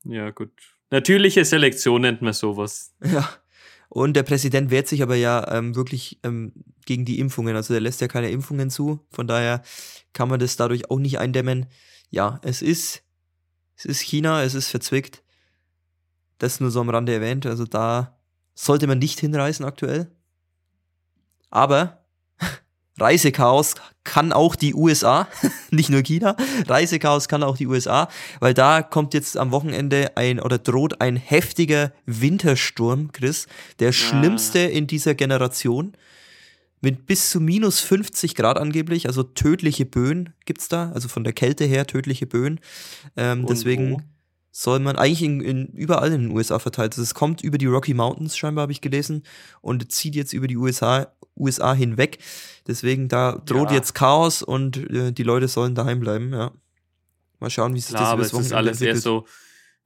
[0.03, 0.51] Ja, gut.
[0.89, 2.93] Natürliche Selektion nennt man sowas.
[3.03, 3.27] Ja.
[3.89, 6.51] Und der Präsident wehrt sich aber ja ähm, wirklich ähm,
[6.85, 7.55] gegen die Impfungen.
[7.55, 8.99] Also er lässt ja keine Impfungen zu.
[9.11, 9.61] Von daher
[10.11, 11.67] kann man das dadurch auch nicht eindämmen.
[12.09, 13.03] Ja, es ist,
[13.77, 15.23] es ist China, es ist verzwickt.
[16.37, 17.45] Das nur so am Rande erwähnt.
[17.45, 18.19] Also da
[18.55, 20.11] sollte man nicht hinreisen aktuell.
[21.49, 22.05] Aber
[22.97, 25.27] Reisechaos kann auch die USA,
[25.71, 26.35] nicht nur China.
[26.67, 28.07] Reisechaos kann auch die USA,
[28.39, 33.47] weil da kommt jetzt am Wochenende ein oder droht ein heftiger Wintersturm, Chris,
[33.79, 35.93] der schlimmste in dieser Generation.
[36.79, 41.33] Mit bis zu minus 50 Grad angeblich, also tödliche Böen gibt's da, also von der
[41.33, 42.59] Kälte her tödliche Böen.
[43.15, 44.01] Ähm, deswegen wo?
[44.51, 46.93] soll man eigentlich in, in, überall in den USA verteilt.
[46.93, 49.23] Also es kommt über die Rocky Mountains, scheinbar habe ich gelesen,
[49.61, 51.07] und zieht jetzt über die USA,
[51.37, 52.19] USA hinweg.
[52.67, 53.77] Deswegen, da droht Ja.
[53.77, 56.51] jetzt Chaos und äh, die Leute sollen daheim bleiben, ja.
[57.39, 59.25] Mal schauen, wie sich Klar, aber das es ist alles eher so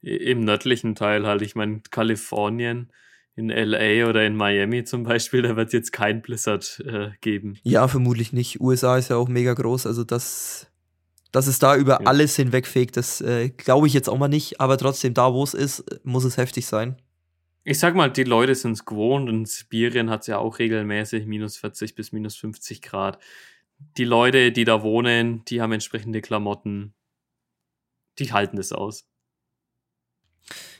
[0.00, 1.42] im nördlichen Teil halt.
[1.42, 2.90] Ich meine, Kalifornien
[3.36, 7.58] in LA oder in Miami zum Beispiel, da wird es jetzt kein Blizzard äh, geben.
[7.62, 8.60] Ja, vermutlich nicht.
[8.60, 10.66] USA ist ja auch mega groß, also das,
[11.30, 12.06] dass es da über Ja.
[12.06, 15.54] alles hinwegfegt, das äh, glaube ich jetzt auch mal nicht, aber trotzdem, da wo es
[15.54, 16.96] ist, muss es heftig sein.
[17.64, 21.26] Ich sag mal, die Leute sind es gewohnt und Sibirien hat es ja auch regelmäßig
[21.26, 23.18] minus 40 bis minus 50 Grad.
[23.96, 26.92] Die Leute, die da wohnen, die haben entsprechende Klamotten.
[28.18, 29.06] Die halten das aus.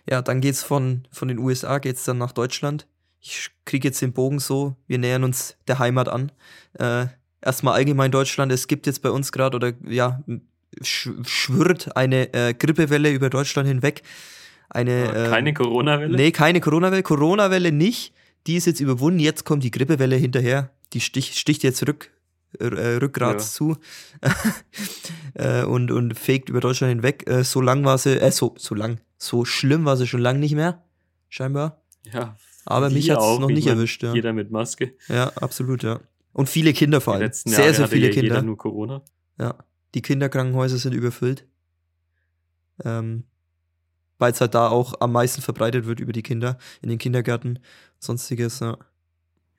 [0.09, 2.89] Ja, dann geht's von, von den USA, geht's dann nach Deutschland.
[3.21, 6.33] Ich kriege jetzt den Bogen so, wir nähern uns der Heimat an.
[6.75, 7.07] Äh,
[7.41, 10.25] erstmal allgemein Deutschland, es gibt jetzt bei uns gerade oder ja,
[10.83, 14.03] sch schwirrt eine äh, Grippewelle über Deutschland hinweg.
[14.75, 16.17] Eine, Äh, Keine Corona-Welle?
[16.17, 17.03] Nee, keine Corona-Welle.
[17.03, 18.15] Corona-Welle nicht.
[18.47, 19.19] Die ist jetzt überwunden.
[19.21, 20.71] Jetzt kommt die Grippewelle hinterher.
[20.95, 22.11] Die stich, sticht jetzt rück,
[22.59, 22.65] äh,
[22.97, 23.39] rückgrat Ja.
[23.39, 23.77] zu
[25.35, 27.29] äh, und, und fegt über Deutschland hinweg.
[27.29, 30.41] Äh, so lang war sie, äh, so, so lang, so schlimm war sie schon lang
[30.41, 30.83] nicht mehr,
[31.29, 31.83] scheinbar.
[32.13, 32.37] Ja.
[32.65, 33.41] Aber mich hat's auch.
[33.41, 34.15] noch Ich nicht erwischt, ja.
[34.15, 34.95] Jeder mit Maske.
[35.09, 36.01] Ja, absolut, ja.
[36.33, 37.31] Und viele Kinder vor allem.
[37.33, 38.43] Sehr, Jahre sehr viele ja jeder Kinder.
[38.43, 39.03] nur Corona.
[39.39, 39.57] Ja,
[39.95, 41.47] die Kinderkrankenhäuser sind überfüllt.
[42.85, 43.25] Ähm,
[44.23, 47.59] Weil es halt da auch am meisten verbreitet wird über die Kinder, in den Kindergärten,
[47.99, 48.79] sonstiges, ja.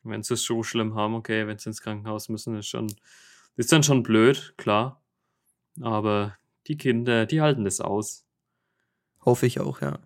[0.03, 2.87] Wenn sie es so schlimm haben, okay, wenn sie ins Krankenhaus müssen, ist schon,
[3.57, 5.03] ist dann schon blöd, klar.
[5.81, 6.37] Aber
[6.67, 8.23] die Kinder, die halten das aus.
[9.25, 9.99] Hoffe ich auch, ja.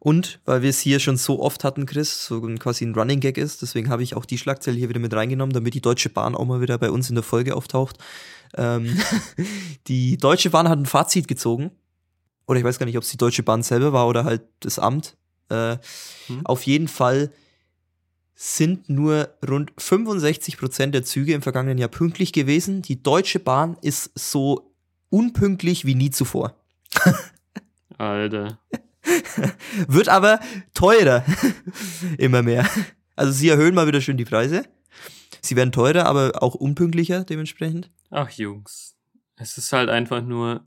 [0.00, 3.38] Und weil wir es hier schon so oft hatten, Chris, so quasi ein Running Gag
[3.38, 6.34] ist, deswegen habe ich auch die Schlagzeile hier wieder mit reingenommen, damit die Deutsche Bahn
[6.34, 7.98] auch mal wieder bei uns in der Folge auftaucht.
[8.56, 8.98] Ähm,
[9.86, 11.70] die Deutsche Bahn hat ein Fazit gezogen.
[12.46, 14.78] Oder ich weiß gar nicht, ob es die Deutsche Bahn selber war oder halt das
[14.78, 15.16] Amt.
[15.48, 15.76] Äh,
[16.26, 16.44] Hm.
[16.44, 17.30] Auf jeden Fall
[18.34, 22.82] sind nur rund 65 Prozent der Züge im vergangenen Jahr pünktlich gewesen.
[22.82, 24.74] Die Deutsche Bahn ist so
[25.10, 26.56] unpünktlich wie nie zuvor.
[27.98, 28.58] Alter.
[29.88, 30.40] Wird aber
[30.74, 31.24] teurer.
[32.18, 32.68] Immer mehr.
[33.14, 34.64] Also sie erhöhen mal wieder schön die Preise.
[35.40, 37.90] Sie werden teurer, aber auch unpünktlicher dementsprechend.
[38.10, 38.94] Ach, Jungs.
[39.36, 40.66] Es ist halt einfach nur.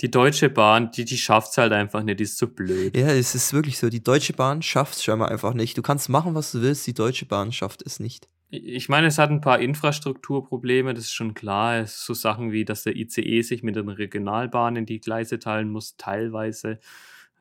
[0.00, 2.96] Die Deutsche Bahn, die, die schafft's halt einfach nicht, die ist zu blöd.
[2.96, 3.88] Ja, es ist wirklich so.
[3.88, 5.78] Die Deutsche Bahn schafft es scheinbar einfach nicht.
[5.78, 6.86] Du kannst machen, was du willst.
[6.86, 8.28] Die Deutsche Bahn schafft es nicht.
[8.50, 11.78] Ich meine, es hat ein paar Infrastrukturprobleme, das ist schon klar.
[11.78, 15.70] Es ist so Sachen wie, dass der ICE sich mit den Regionalbahnen die Gleise teilen
[15.70, 16.78] muss, teilweise.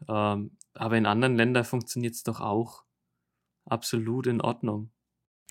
[0.08, 2.84] Ähm, aber in anderen Ländern funktioniert es doch auch
[3.66, 4.90] absolut in Ordnung.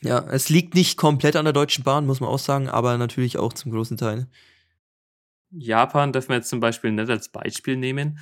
[0.02, 3.38] Ja, es liegt nicht komplett an der Deutschen Bahn, muss man auch sagen, aber natürlich
[3.38, 4.26] auch zum großen Teil.
[5.52, 8.18] Japan dürfen wir jetzt zum Beispiel nicht als Beispiel nehmen,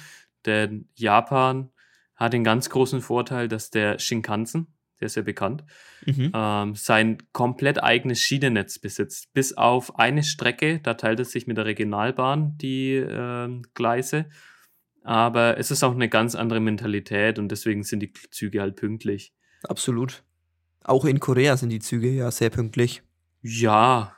[0.46, 1.70] denn Japan
[2.16, 4.66] hat den ganz großen Vorteil, dass der Shinkansen,
[5.00, 5.64] der ist ja bekannt,
[6.06, 6.32] Mhm.
[6.34, 9.32] ähm, sein komplett eigenes Schienennetz besitzt.
[9.32, 14.26] Bis auf eine Strecke, da teilt es sich mit der Regionalbahn die ähm, Gleise.
[15.02, 19.32] Aber es ist auch eine ganz andere Mentalität und deswegen sind die Züge halt pünktlich.
[19.62, 20.22] Absolut.
[20.84, 23.02] Auch in Korea sind die Züge ja sehr pünktlich.
[23.42, 24.14] Ja,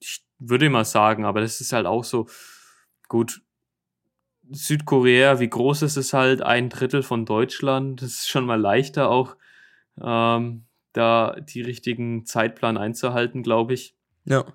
[0.00, 2.26] ich würde mal sagen, aber das ist halt auch so
[3.08, 3.42] gut.
[4.50, 6.40] Südkorea, wie groß ist es halt?
[6.40, 8.00] Ein Drittel von Deutschland.
[8.00, 9.36] Das ist schon mal leichter auch,
[10.00, 13.94] ähm, da die richtigen Zeitplan einzuhalten, glaube ich.
[14.24, 14.46] Ja.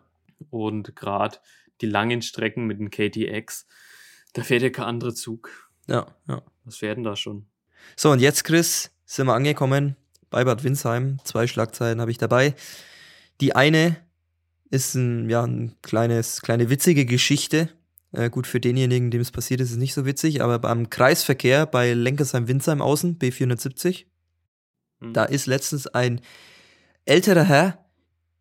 [0.49, 1.37] Und gerade
[1.81, 3.67] die langen Strecken mit dem KTX,
[4.33, 5.69] da fährt ja kein anderer Zug.
[5.87, 6.41] Ja, ja.
[6.65, 7.47] Was werden da schon?
[7.95, 9.95] So, und jetzt, Chris, sind wir angekommen
[10.29, 11.19] bei Bad Windsheim.
[11.23, 12.55] Zwei Schlagzeilen habe ich dabei.
[13.41, 13.97] Die eine
[14.73, 17.69] ist ein, ja, ein kleines, kleine witzige Geschichte.
[18.11, 20.89] Äh, gut, für denjenigen, dem es passiert ist, ist es nicht so witzig, aber beim
[20.89, 24.05] Kreisverkehr bei Lenkersheim-Windsheim außen, B470,
[25.01, 25.13] Hm.
[25.13, 26.21] da ist letztens ein
[27.05, 27.85] älterer Herr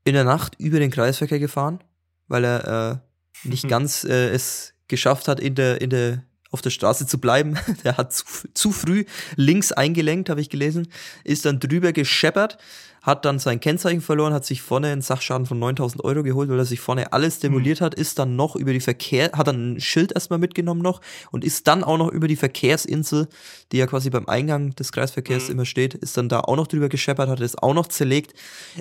[0.05, 1.83] in der Nacht über den Kreisverkehr gefahren,
[2.29, 3.03] weil er
[3.45, 3.69] äh, nicht Mhm.
[3.77, 6.23] ganz äh, es geschafft hat, in der, in der,
[6.53, 7.59] auf der Straße zu bleiben.
[7.85, 8.25] Der hat zu,
[8.55, 10.89] zu früh links eingelenkt, habe ich gelesen,
[11.25, 12.59] ist dann drüber gescheppert,
[13.03, 16.59] hat dann sein Kennzeichen verloren, hat sich vorne einen Sachschaden von 9000 Euro geholt, weil
[16.59, 19.81] er sich vorne alles demoliert hat, ist dann noch über die Verkehr, hat dann ein
[19.81, 21.01] Schild erstmal mitgenommen noch
[21.33, 23.27] und ist dann auch noch über die Verkehrsinsel,
[23.73, 25.53] die ja quasi beim Eingang des Kreisverkehrs Mhm.
[25.53, 28.35] immer steht, ist dann da auch noch drüber gescheppert, hat es auch noch zerlegt,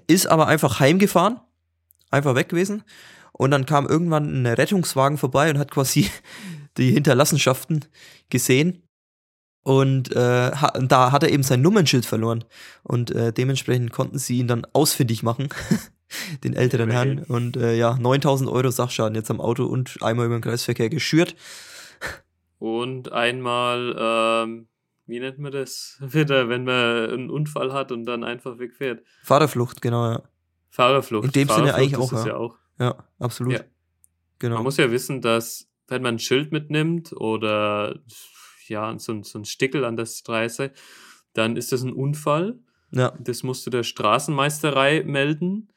[0.06, 1.40] ist aber einfach heimgefahren,
[2.12, 2.84] einfach weg gewesen.
[3.32, 6.10] Und dann kam irgendwann ein Rettungswagen vorbei und hat quasi
[6.78, 7.86] die Hinterlassenschaften
[8.30, 8.84] gesehen.
[9.64, 12.44] Und äh, da hat er eben sein Nummernschild verloren.
[12.84, 15.50] Und äh, dementsprechend konnten sie ihn dann ausfindig machen,
[16.44, 17.18] den älteren Immerhin.
[17.20, 17.28] Herrn.
[17.30, 21.36] Und äh, ja, 9000 Euro Sachschaden jetzt am Auto und einmal über den Kreisverkehr geschürt.
[22.58, 24.68] Und einmal, ähm,
[25.06, 25.98] wie nennt man das?
[26.02, 29.04] Wieder, wenn man einen Unfall hat und dann einfach wegfährt.
[29.24, 30.24] Fahrerflucht, genau, ja.
[30.72, 31.26] Fahrerflucht.
[31.26, 32.32] In dem Sinne Fahrerflucht eigentlich ist auch, ja.
[32.32, 32.61] ja auch.
[32.82, 33.54] Ja, absolut.
[33.54, 33.60] Ja.
[34.40, 34.56] Genau.
[34.56, 38.00] Man muss ja wissen, dass wenn man ein Schild mitnimmt oder
[38.68, 40.72] ja, so, ein- so ein Stickel an der Straße,
[41.34, 42.60] dann ist das ein Unfall.
[42.92, 43.12] Ja.
[43.20, 45.72] Das musst du der Straßenmeisterei melden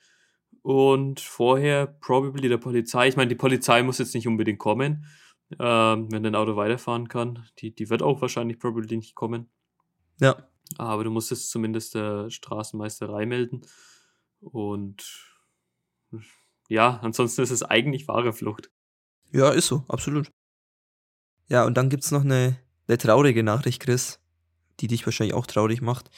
[0.62, 3.08] und vorher probably der Polizei.
[3.08, 5.04] Ich meine, die Polizei muss jetzt nicht unbedingt kommen,
[5.58, 7.44] ähm, wenn dein Auto weiterfahren kann.
[7.58, 9.50] Die, die wird auch wahrscheinlich probably nicht kommen.
[10.20, 10.48] Ja.
[10.78, 13.60] Aber du musst es zumindest der Straßenmeisterei melden.
[14.40, 15.33] Und
[16.68, 18.70] ja, ansonsten ist es eigentlich wahre Flucht.
[19.32, 20.30] Ja, ist so, absolut.
[21.48, 22.56] Ja, und dann gibt's noch eine,
[22.88, 24.20] eine traurige Nachricht, Chris,
[24.80, 26.10] die dich wahrscheinlich auch traurig macht.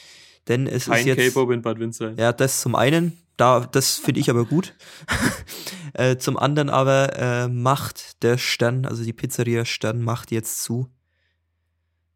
[0.49, 1.35] Denn es Kein ist jetzt.
[1.35, 2.17] K-Pop in Bad Windsheim.
[2.17, 4.75] Ja, das zum einen, da, das finde ich aber gut.
[5.95, 10.89] äh, zum anderen aber äh, macht der Stern, also die Pizzeria Stern, macht jetzt zu.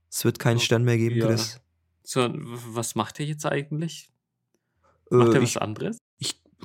[0.09, 1.27] Es wird keinen Oh, Stern mehr geben, ja.
[1.27, 1.61] Chris.
[2.03, 4.11] So, was macht er jetzt eigentlich?
[5.11, 5.99] Äh, Macht er ich, was anderes?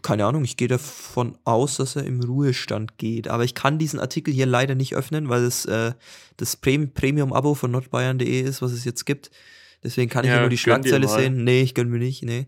[0.02, 3.28] Keine Ahnung, ich gehe davon aus, dass er im Ruhestand geht.
[3.28, 5.94] Aber ich kann diesen Artikel hier leider nicht öffnen, weil es äh,
[6.38, 9.32] das Prem Premium-Abo von nordbayern.de ist, was es jetzt gibt.
[9.84, 11.44] Deswegen kann ich Ja, ja nur die Schlagzeile sehen.
[11.44, 12.48] Nee, ich gönn mir nicht, nee.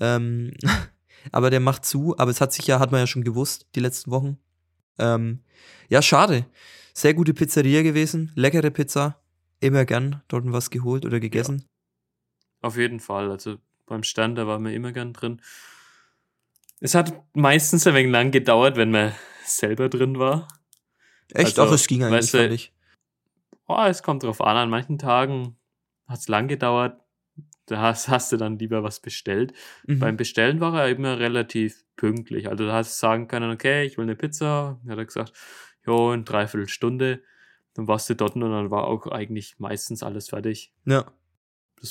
[0.00, 0.52] Ähm,
[1.32, 3.80] aber der macht zu, aber es hat sich ja, hat man ja schon gewusst, die
[3.80, 4.38] letzten Wochen.
[4.98, 5.40] Ähm,
[5.88, 6.46] ja, schade.
[6.94, 9.20] Sehr gute Pizzeria gewesen, leckere Pizza.
[9.60, 11.66] Immer gern dort was geholt oder gegessen.
[12.62, 13.30] Auf jeden Fall.
[13.30, 15.40] Also beim Stern, da war man immer gern drin.
[16.80, 19.12] Es hat meistens ein wenig lang gedauert, wenn man
[19.44, 20.48] selber drin war.
[21.32, 22.72] Echt, Also, auch es ging eigentlich, weißt du, ich.
[23.66, 24.56] Oh, es kommt drauf an.
[24.56, 25.56] An manchen Tagen
[26.06, 27.00] hat es lang gedauert.
[27.66, 29.52] Da hast, hast du dann lieber was bestellt.
[29.86, 29.98] Mhm.
[29.98, 32.48] Beim Bestellen war er immer relativ pünktlich.
[32.48, 34.78] Also da hast du sagen können, okay, ich will eine Pizza.
[34.82, 35.32] Dann hat er gesagt,
[35.84, 37.22] jo, in dreiviertel Stunde.
[37.74, 40.72] Dann warst du dort und dann war auch eigentlich meistens alles fertig.
[40.84, 41.04] ja.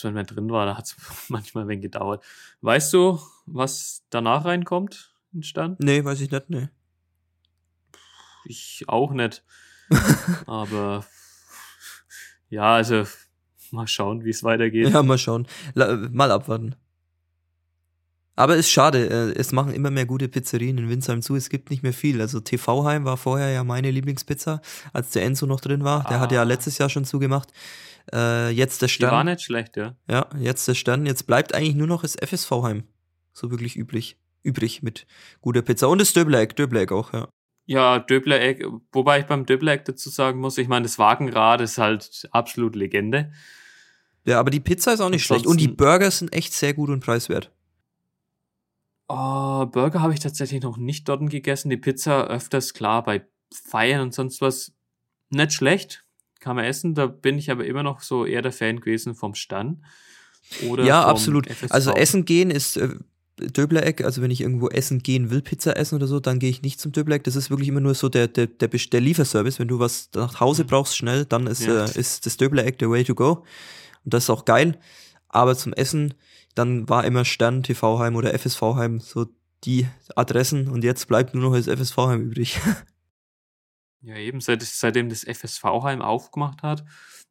[0.01, 0.95] Wenn man drin war, da hat es
[1.29, 2.23] manchmal wenig gedauert.
[2.61, 5.79] Weißt du, was danach reinkommt in Stand?
[5.79, 6.67] Nee, weiß ich nicht, nee.
[8.45, 9.43] Ich auch nicht.
[10.47, 11.05] Aber
[12.49, 13.05] ja, also
[13.71, 14.89] mal schauen, wie es weitergeht.
[14.89, 15.47] Ja, mal schauen.
[15.73, 16.75] Mal abwarten.
[18.37, 21.35] Aber ist schade, äh, es machen immer mehr gute Pizzerien in Winsheim zu.
[21.37, 22.19] Es gibt nicht mehr viel.
[22.19, 24.61] Also TV-Heim war vorher ja meine Lieblingspizza,
[24.91, 26.03] als der Enzo noch drin war.
[26.09, 26.43] Der hat ja Ah.
[26.43, 27.53] letztes Jahr schon zugemacht.
[28.13, 29.25] Äh, jetzt der Die war Stern.
[29.27, 29.95] nicht schlecht, ja.
[30.07, 31.05] Ja, jetzt der Stern.
[31.05, 32.83] Jetzt bleibt eigentlich nur noch das FSV-Heim.
[33.33, 34.17] So wirklich üblich.
[34.43, 35.07] Übrig mit
[35.41, 35.89] guter Pizza.
[35.89, 37.27] Und das Döbleck, Döbleck auch, ja.
[37.67, 42.27] Ja, Döbler-Eck, wobei ich beim Döbler-Eck dazu sagen muss, ich meine, das Wagenrad ist halt
[42.31, 43.31] absolut Legende.
[44.23, 45.47] Ja, aber die Pizza ist auch nicht schlecht.
[45.47, 47.51] Und die Burger sind echt sehr gut und preiswert.
[49.07, 51.69] Oh, Burger habe ich tatsächlich noch nicht dort gegessen.
[51.69, 54.71] Die Pizza öfters, klar, bei Feiern und sonst was.
[55.31, 56.04] Nicht schlecht,
[56.45, 56.93] kann man essen.
[56.93, 59.83] Da bin ich aber immer noch so eher der Fan gewesen vom Stern.
[60.69, 61.47] Oder ja, vom absolut.
[61.49, 61.71] FSV.
[61.71, 62.89] Also essen gehen ist äh,
[63.39, 66.61] Döblereck, also wenn ich irgendwo essen gehen will, Pizza essen oder so, dann gehe ich
[66.61, 67.23] nicht zum Döblereck.
[67.23, 69.57] Das ist wirklich immer nur so der, der, der, der Lieferservice.
[69.57, 70.67] Wenn du was nach Hause Mhm.
[70.67, 71.85] brauchst, schnell, dann ist, Ja.
[71.85, 73.43] äh, ist das Döblereck der Way to go.
[74.03, 74.77] Und das ist auch geil.
[75.29, 76.13] Aber zum Essen,
[76.53, 79.25] dann war immer Stern, TV-Heim oder FSV-Heim so
[79.63, 82.59] die Adressen und jetzt bleibt nur noch das FSV-Heim übrig.
[84.05, 86.85] Ja, eben, seit, seitdem das FSV-Heim aufgemacht hat,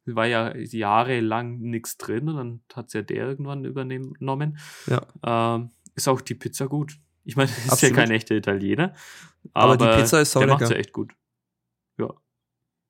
[0.05, 4.57] war ja jahrelang nichts drin und dann hat ja der irgendwann übernommen.
[4.87, 5.01] ja.
[5.23, 6.97] Ähm, ist auch die Pizza gut.
[7.23, 7.95] Ich meine, ist Absolut.
[7.95, 8.93] ja kein echter Italiener.
[9.53, 11.13] Aber die Pizza ist Der macht ja echt gut.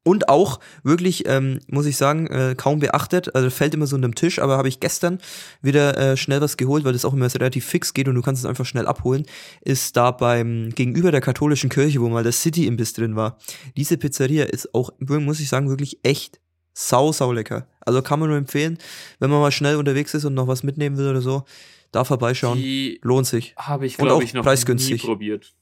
[0.07, 3.33] Und auch wirklich, ähm, muss ich sagen, äh, kaum beachtet.
[3.33, 5.17] Also fällt immer so unterm Tisch, aber habe ich gestern
[5.63, 8.43] wieder äh, schnell was geholt, weil das auch immer relativ fix geht und du kannst
[8.43, 9.25] es einfach schnell abholen.
[9.61, 13.39] Ist da beim gegenüber der katholischen Kirche, wo mal der City-Imbiss drin war.
[13.77, 16.39] Diese Pizzeria ist auch, muss ich sagen, wirklich echt
[16.75, 17.67] sau, sau lecker.
[17.79, 18.77] Also kann man nur empfehlen,
[19.19, 21.45] wenn man mal schnell unterwegs ist und noch was mitnehmen will oder so,
[21.91, 22.59] da vorbeischauen.
[22.59, 23.55] Die Lohnt sich.
[23.57, 25.01] habe ich, Und glaube auch ich, noch preisgünstig.
[25.01, 25.55] nie probiert.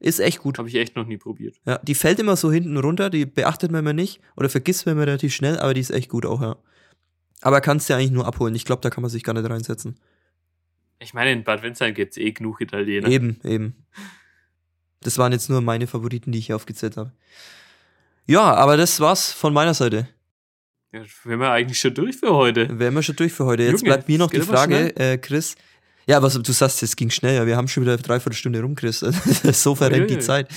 [0.00, 0.58] Ist echt gut.
[0.58, 1.56] Habe ich echt noch nie probiert.
[1.66, 4.94] Ja, die fällt immer so hinten runter, die beachtet man immer nicht oder vergisst man
[4.94, 6.56] immer relativ schnell, aber die ist echt gut auch, ja.
[7.40, 8.54] Aber kannst du ja eigentlich nur abholen.
[8.54, 9.98] Ich glaube, da kann man sich gar nicht reinsetzen.
[11.00, 13.08] Ich meine, in Bad Windsheim gibt es eh genug Italiener.
[13.08, 13.86] Eben, eben.
[15.00, 17.12] Das waren jetzt nur meine Favoriten, die ich hier aufgezählt habe.
[18.26, 20.08] Ja, aber das war's von meiner Seite.
[20.92, 22.78] Ja, wären wir eigentlich schon durch für heute.
[22.78, 23.62] Wären wir schon durch für heute.
[23.62, 25.54] Jetzt Junge, bleibt mir noch die Frage, äh, Chris.
[26.08, 27.46] Ja, was du sagst, es ging schnell, ja.
[27.46, 29.00] Wir haben schon wieder eine Dreiviertelstunde rum, Chris.
[29.52, 30.18] so verrennt die.
[30.20, 30.48] Zeit.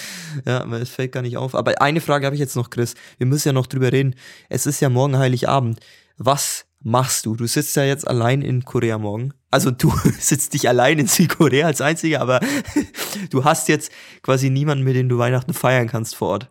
[0.46, 1.56] Ja, aber es fällt gar nicht auf.
[1.56, 2.96] Aber eine Frage habe ich jetzt noch, Chris.
[3.18, 4.16] Wir müssen ja noch drüber reden.
[4.48, 5.82] Es ist ja morgen Heiligabend.
[6.16, 7.36] Was machst du?
[7.36, 9.34] Du sitzt ja jetzt allein in Korea morgen.
[9.50, 12.40] Also du sitzt nicht allein in Südkorea als Einziger, aber
[13.30, 13.92] du hast jetzt
[14.22, 16.50] quasi niemanden, mit dem du Weihnachten feiern kannst vor Ort.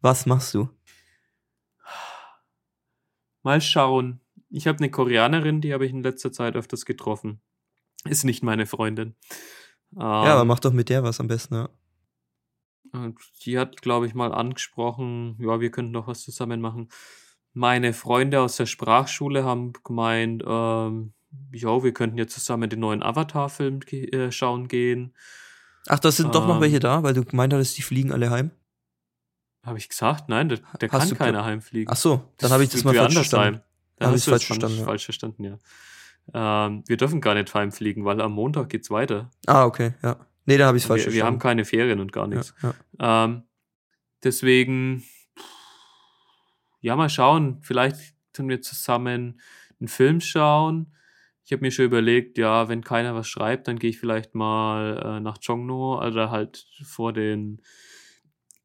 [0.00, 0.68] Was machst du?
[3.44, 4.20] Mal schauen.
[4.48, 7.40] Ich habe eine Koreanerin, die habe ich in letzter Zeit öfters getroffen.
[8.04, 9.14] Ist nicht meine Freundin.
[9.94, 11.68] Ähm, ja, aber mach doch mit der was am besten, ja.
[13.44, 16.88] Die hat, glaube ich, mal angesprochen, ja, wir könnten doch was zusammen machen.
[17.52, 21.12] Meine Freunde aus der Sprachschule haben gemeint, ähm,
[21.52, 25.14] ja, wir könnten jetzt zusammen den neuen Avatar-Film ge äh, schauen gehen.
[25.86, 26.60] Ach, da sind doch noch Ähm.
[26.62, 28.50] welche da, weil du gemeint hattest, die fliegen alle heim.
[29.64, 30.28] Habe ich gesagt?
[30.28, 31.92] Nein, der, der kann keiner heimfliegen.
[31.92, 33.54] Ach so, dann habe ich das fliegt mal falsch verstanden.
[33.54, 33.62] Dann
[33.96, 34.84] Dann hab hast ich's du falsch es verstanden, ja.
[34.84, 35.58] falsch verstanden, ja.
[36.32, 39.30] Ähm, wir dürfen gar nicht heimfliegen, weil am Montag geht's weiter.
[39.46, 40.16] Ah, okay, ja.
[40.46, 42.54] Nee, da habe ich es falsch Wir, wir haben keine Ferien und gar nichts.
[42.62, 43.24] ja, ja.
[43.24, 43.42] Ähm,
[44.24, 45.04] deswegen,
[46.80, 47.58] ja, mal schauen.
[47.62, 49.40] Vielleicht können wir zusammen
[49.80, 50.94] einen Film schauen.
[51.44, 55.02] Ich habe mir schon überlegt, ja, wenn keiner was schreibt, dann gehe ich vielleicht mal
[55.04, 57.60] äh, nach Chongno oder halt vor den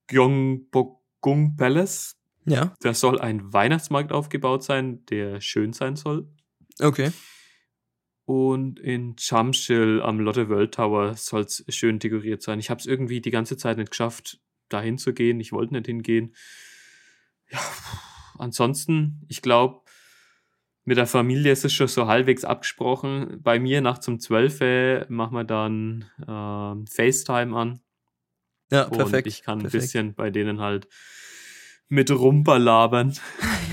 [0.08, 2.18] Gyeongbokgung Palace.
[2.46, 6.28] ja, Da soll ein Weihnachtsmarkt aufgebaut sein, der schön sein soll.
[6.80, 7.12] okay.
[8.26, 12.60] Und in Chamshil am Lotte World Tower soll es schön dekoriert sein.
[12.60, 15.40] Ich habe es irgendwie die ganze Zeit nicht geschafft, dahin zu gehen.
[15.40, 16.36] Ich wollte nicht hingehen.
[17.52, 17.60] Ja,
[18.40, 19.82] ansonsten, ich glaube,
[20.86, 23.40] mit der Familie ist es schon so halbwegs abgesprochen.
[23.42, 27.80] Bei mir nach zum 12 machen wir dann ähm, FaceTime an.
[28.72, 29.28] Ja, Und perfekt.
[29.28, 29.84] ich kann ein perfekt.
[29.84, 30.88] bisschen bei denen halt
[31.90, 33.14] mit rumperlabern.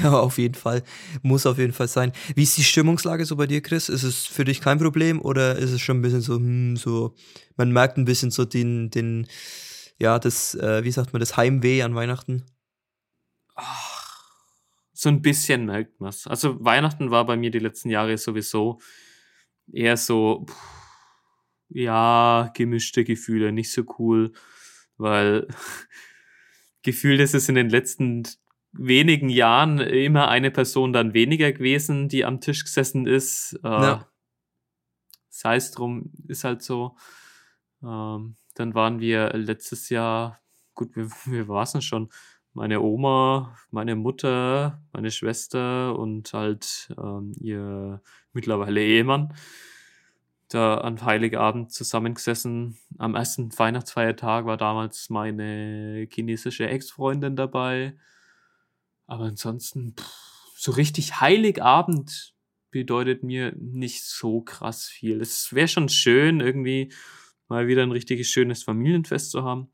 [0.02, 0.82] Ja, auf jeden Fall.
[1.22, 2.10] Muss auf jeden Fall sein.
[2.34, 3.88] Wie ist die Stimmungslage so bei dir, Chris?
[3.88, 7.14] Ist es für dich kein Problem oder ist es schon ein bisschen so, hm, so,
[7.56, 9.28] man merkt ein bisschen so den, den,
[10.00, 12.44] ja, das, äh, wie sagt man, das Heimweh an Weihnachten?
[13.54, 14.24] Ach,
[14.92, 16.26] so ein bisschen merkt man es.
[16.26, 18.80] Also Weihnachten war bei mir die letzten Jahre sowieso
[19.72, 20.56] eher so, pff,
[21.68, 24.32] ja, gemischte Gefühle, nicht so cool,
[24.96, 25.46] weil
[26.82, 28.24] gefühlt ist es in den letzten
[28.72, 33.58] wenigen Jahren immer eine Person dann weniger gewesen, die am Tisch gesessen ist.
[33.62, 34.08] Äh, Ja.
[35.28, 36.96] Sei es drum, ist halt so.
[37.82, 40.40] Ähm, dann waren wir letztes Jahr,
[40.74, 42.10] gut, wir, wir waren es schon,
[42.54, 48.02] meine Oma, meine Mutter, meine Schwester und halt ähm, ihr
[48.32, 49.34] mittlerweile Ehemann
[50.55, 52.78] da an Heiligabend zusammengesessen.
[52.98, 57.96] Am ersten Weihnachtsfeiertag war damals meine chinesische Ex-Freundin dabei.
[59.07, 60.12] Aber ansonsten, pff,
[60.57, 62.34] so richtig Heiligabend
[62.70, 65.20] bedeutet mir nicht so krass viel.
[65.20, 66.92] Es wäre schon schön, irgendwie
[67.48, 69.70] mal wieder ein richtiges schönes Familienfest zu haben.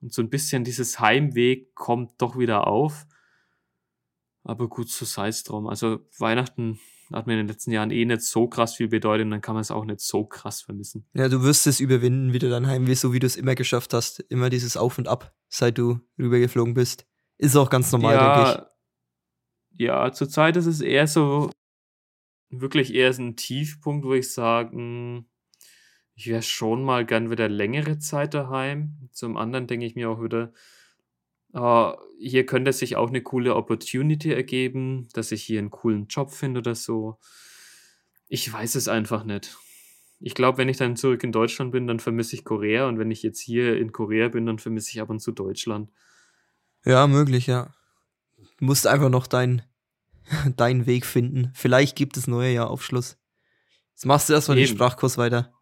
[0.00, 3.06] Und so ein bisschen dieses Heimweg kommt doch wieder auf.
[4.42, 5.66] Aber gut, so sei es drum.
[5.66, 6.78] Also Weihnachten
[7.12, 9.54] hat mir in den letzten Jahren eh nicht so krass viel bedeutet und dann kann
[9.54, 11.06] man es auch nicht so krass vermissen.
[11.14, 14.20] Ja, du wirst es überwinden, wieder dein Heimweh, so wie du es immer geschafft hast.
[14.20, 17.06] Immer dieses Auf und Ab, seit du rübergeflogen bist.
[17.38, 18.68] Ist auch ganz normal, denke
[19.70, 19.86] ich.
[19.86, 21.50] ja, zurzeit ist es eher so,
[22.50, 25.24] wirklich eher so ein Tiefpunkt, wo ich sage, mh,
[26.14, 29.08] ich wäre schon mal gern wieder längere Zeit daheim.
[29.12, 30.52] Zum anderen denke ich mir auch wieder,
[31.54, 36.32] äh, hier könnte sich auch eine coole Opportunity ergeben, dass ich hier einen coolen Job
[36.32, 37.18] finde oder so.
[38.28, 39.56] Ich weiß es einfach nicht.
[40.20, 43.10] Ich glaube, wenn ich dann zurück in Deutschland bin, dann vermisse ich Korea und wenn
[43.10, 45.90] ich jetzt hier in Korea bin, dann vermisse ich ab und zu Deutschland.
[46.84, 47.72] Ja, möglich, ja.
[48.58, 49.62] Du musst einfach noch deinen
[50.56, 51.50] deinen Weg finden.
[51.54, 53.18] Vielleicht gibt es neue Jahr Aufschluss.
[53.92, 54.66] Jetzt machst du erstmal den.
[54.66, 55.52] Sprachkurs weiter.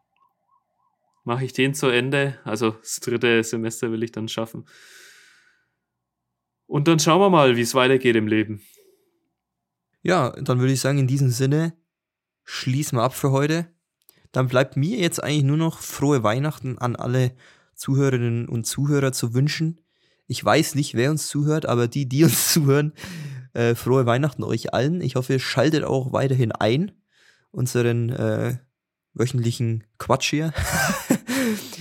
[1.24, 2.38] mache ich den zu Ende.
[2.44, 4.64] Also das dritte Semester will ich dann schaffen.
[6.72, 8.62] Und dann schauen wir mal, wie es weitergeht im Leben.
[10.00, 11.74] Ja, dann würde ich sagen, in diesem Sinne
[12.44, 13.66] schließen wir ab für heute.
[14.32, 17.32] Dann bleibt mir jetzt eigentlich nur noch frohe Weihnachten an alle
[17.74, 19.82] Zuhörerinnen und Zuhörer zu wünschen.
[20.26, 22.94] Ich weiß nicht, wer uns zuhört, aber die, die uns zuhören,
[23.52, 25.02] äh, frohe Weihnachten euch allen.
[25.02, 26.92] Ich hoffe, ihr schaltet auch weiterhin ein,
[27.50, 28.56] unseren äh,
[29.12, 30.54] wöchentlichen Quatsch hier.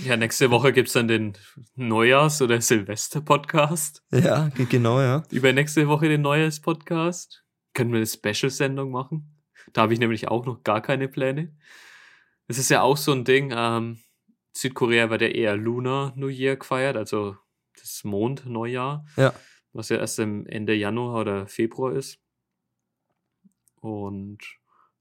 [0.04, 1.34] Ja, nächste Woche gibt's dann den
[1.76, 4.02] Neujahrs- oder Silvester-Podcast.
[4.10, 5.22] ja, ge- genau, ja.
[5.30, 7.44] Übernächste Woche den Neujahrs-Podcast.
[7.74, 9.42] Können wir eine Special-Sendung machen?
[9.72, 11.54] Da habe ich nämlich auch noch gar keine Pläne.
[12.48, 14.00] Es ist ja auch so ein Ding, ähm,
[14.54, 17.36] Südkorea wird ja eher Lunar New Year gefeiert, also
[17.80, 19.06] das Mond-Neujahr.
[19.16, 19.32] Ja.
[19.74, 22.18] was ja erst im Ende Januar oder Februar ist.
[23.80, 24.38] Und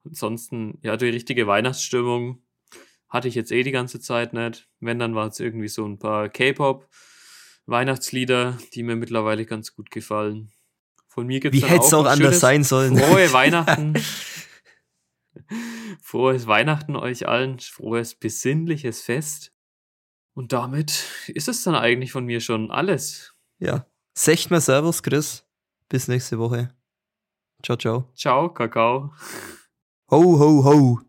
[0.06, 2.42] ansonsten, ja, die richtige Weihnachtsstimmung
[3.12, 4.68] hatte ich jetzt eh die ganze Zeit nicht.
[4.80, 10.52] Wenn, dann war es irgendwie so ein paar K-Pop-Weihnachtslieder, die mir mittlerweile ganz gut gefallen.
[11.08, 12.98] Von mir gibt Wie es hätte es auch ein anders sein sollen?
[12.98, 14.02] Frohe Weihnachten.
[16.02, 19.52] Frohes Weihnachten euch allen, frohes besinnliches Fest.
[20.34, 23.36] Und damit ist es dann eigentlich von mir schon alles.
[23.60, 23.86] Ja.
[24.14, 25.46] Secht mal Servus, Chris.
[25.90, 26.74] Bis nächste Woche.
[27.62, 28.10] Ciao, ciao.
[28.16, 29.14] Ciao, Kakao.
[30.10, 31.02] Ho, ho, ho.